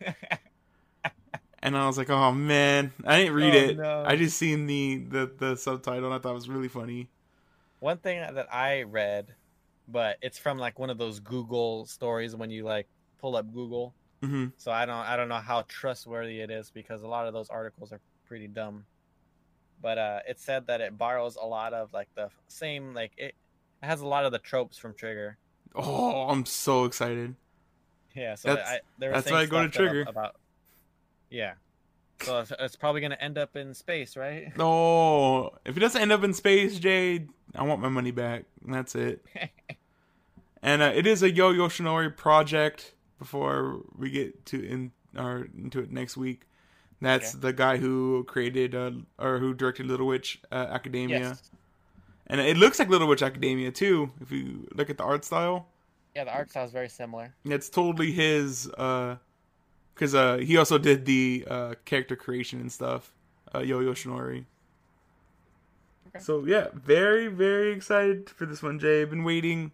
[1.61, 3.83] And I was like, "Oh man, I didn't read Oh, it.
[3.83, 3.87] no.
[4.05, 7.09] I just seen the, the the subtitle, and I thought it was really funny."
[7.79, 9.37] One thing that I read,
[9.87, 13.95] but it's from like one of those Google stories when you like pull up Google.
[14.23, 17.35] hmm So I don't I don't know how trustworthy it is because a lot of
[17.35, 18.87] those articles are pretty dumb.
[19.81, 23.35] But uh, it said that it borrows a lot of like the same like it,
[23.83, 25.39] it has a lot of the tropes from Trigger.
[25.75, 27.35] Oh, I'm so excited.
[28.15, 30.05] Yeah, so That's- I, they were that's why I go to Trigger.
[30.09, 30.37] about.
[31.29, 31.55] Yeah,
[32.23, 34.57] so it's, probably gonna end up in space, right?
[34.57, 38.45] No, if it doesn't end up in space, Jade, I want my money back.
[38.67, 39.25] That's it.
[40.63, 42.95] and uh, it is a Yoh Yoshinari project.
[43.19, 46.43] Before we get to in or into it next week,
[47.01, 47.41] that's Okay.
[47.41, 51.51] the guy who created uh, or who directed Little Witch uh, Academia, Yes.
[52.29, 54.11] And it looks like Little Witch Academia too.
[54.21, 55.69] If you look at the art style,
[56.15, 57.35] Yeah, the art style is very similar.
[57.45, 58.67] it's totally his.
[58.67, 63.13] Because uh, he also did the uh, character creation and stuff.
[63.55, 64.45] Uh, Yoh Yoshinari.
[66.09, 66.19] Okay.
[66.19, 69.03] So yeah, very very excited for this one, Jay.
[69.03, 69.73] I've been waiting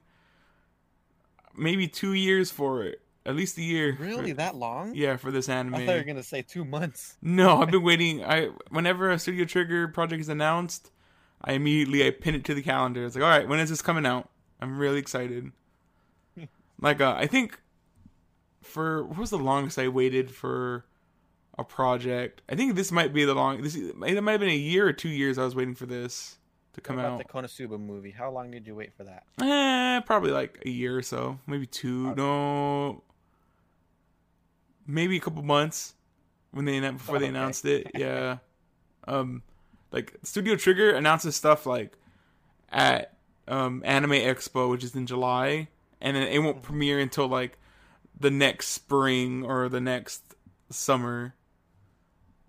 [1.57, 3.97] maybe two years for it, at least a year.
[3.99, 4.95] Really, For, that long?
[4.95, 5.75] yeah, for this anime.
[5.75, 7.17] I thought you were gonna say two months.
[7.23, 8.25] No, I've been waiting.
[8.25, 10.91] I whenever a Studio Trigger project is announced,
[11.45, 13.05] I immediately I pin it to the calendar.
[13.05, 14.29] It's like, all right, when is this coming out?
[14.61, 15.51] I'm really excited.
[16.81, 17.61] like, uh, I think
[18.63, 20.85] for what was the longest I waited for
[21.59, 22.43] a project?
[22.49, 23.63] I think this might be the long.
[23.63, 25.37] This it might have been a year or two years.
[25.39, 26.37] I was waiting for this
[26.75, 27.19] to come what about out.
[27.19, 28.11] the Konosuba movie?
[28.11, 29.25] How long did you wait for that?
[29.41, 32.11] Eh, probably like a year or so, maybe two.
[32.11, 32.21] Okay.
[32.21, 33.03] No,
[34.87, 35.95] maybe a couple months
[36.53, 37.31] when they before they Okay.
[37.37, 37.91] announced it.
[37.95, 38.39] Yeah,
[39.07, 39.43] um,
[39.93, 41.99] like Studio Trigger announces stuff like
[42.71, 43.15] at
[43.49, 45.69] um Anime Expo, which is in July,
[46.01, 46.63] and then it won't Mm-hmm.
[46.63, 47.59] premiere until like
[48.19, 50.23] the next spring or the next
[50.71, 51.35] summer.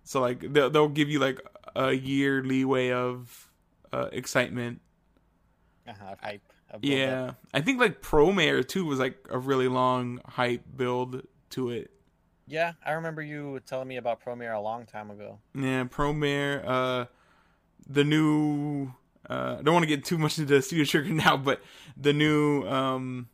[0.03, 1.39] So like they'll they'll give you like
[1.75, 3.49] a year leeway of
[3.91, 4.81] uh, excitement.
[5.87, 6.53] Uh-huh, hype.
[6.81, 11.91] Yeah, I think like Promare too was like a really long hype build to it.
[12.45, 15.39] Yeah, I remember you telling me about Promare a long time ago.
[15.55, 17.05] Yeah, Promare, uh,
[17.87, 18.93] the new.
[19.29, 21.61] Uh, I don't want to get too much into Studio Trigger now, but
[21.95, 23.29] the new, um,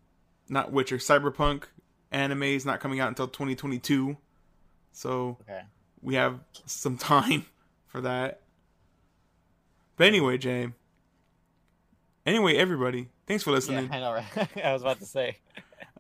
[0.48, 1.64] not Witcher, Cyberpunk
[2.12, 4.16] anime is not coming out until 2022.
[4.92, 5.62] So Okay.
[6.02, 7.46] we have some time
[7.88, 8.42] for that.
[9.98, 10.70] But anyway, Jay.
[12.26, 13.90] Anyway, everybody, thanks for listening.
[13.92, 14.04] Yeah, listening.
[14.04, 14.58] I know, right?
[14.66, 15.38] I was about to say.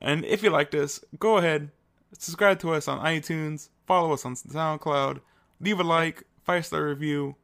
[0.02, 1.72] And if you liked us, go ahead,
[2.18, 5.22] subscribe to us on iTunes, follow us on SoundCloud,
[5.60, 7.36] leave a like, five star review,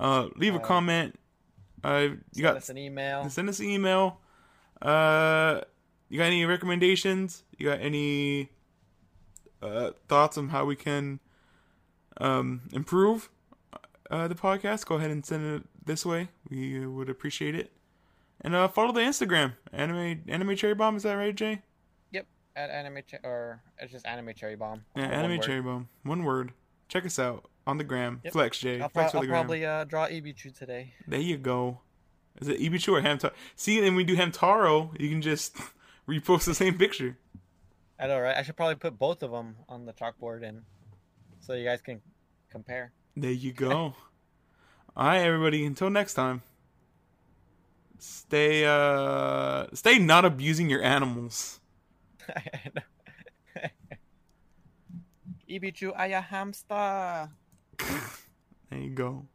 [0.00, 1.18] uh, leave a Uh, comment.
[1.84, 3.28] Uh, you Send got us an email.
[3.30, 4.18] send us an email.
[4.82, 5.60] Uh,
[6.08, 7.44] you got any recommendations?
[7.58, 8.50] You got any
[9.62, 11.20] uh, thoughts on how we can
[12.18, 13.30] um, improve
[14.10, 14.86] uh, the podcast?
[14.86, 16.28] Go ahead and send it this way.
[16.50, 17.72] We would appreciate it.
[18.42, 20.96] And uh, follow the Instagram, anime anime cherry bomb.
[20.96, 21.60] Is that right, Jay?
[22.10, 22.26] Yep,
[22.56, 24.84] at anime or it's just anime cherry bomb.
[24.96, 25.88] Yeah, anime cherry bomb.
[26.04, 26.52] One word.
[26.88, 28.20] Check us out on the gram.
[28.24, 28.32] Yep.
[28.32, 28.80] Flex J.
[28.80, 29.40] I'll, Flex pro- I'll gram.
[29.40, 30.94] probably uh, draw Ebichu today.
[31.06, 31.80] There you go.
[32.40, 33.32] Is it Ebichu or Hamtaro?
[33.56, 34.98] See, then we do Hamtaro.
[35.00, 35.56] You can just
[36.08, 37.18] repost the same picture.
[37.98, 38.36] I know, right?
[38.36, 40.62] I should probably put both of them on the chalkboard and
[41.40, 42.00] so you guys can
[42.50, 42.92] compare.
[43.16, 43.94] There you go.
[44.96, 45.64] All right, everybody.
[45.66, 46.42] Until next time.
[47.98, 51.60] Stay uh stay not abusing your animals.
[55.50, 57.28] Ebichu, I a hamster.
[58.70, 59.26] There you go.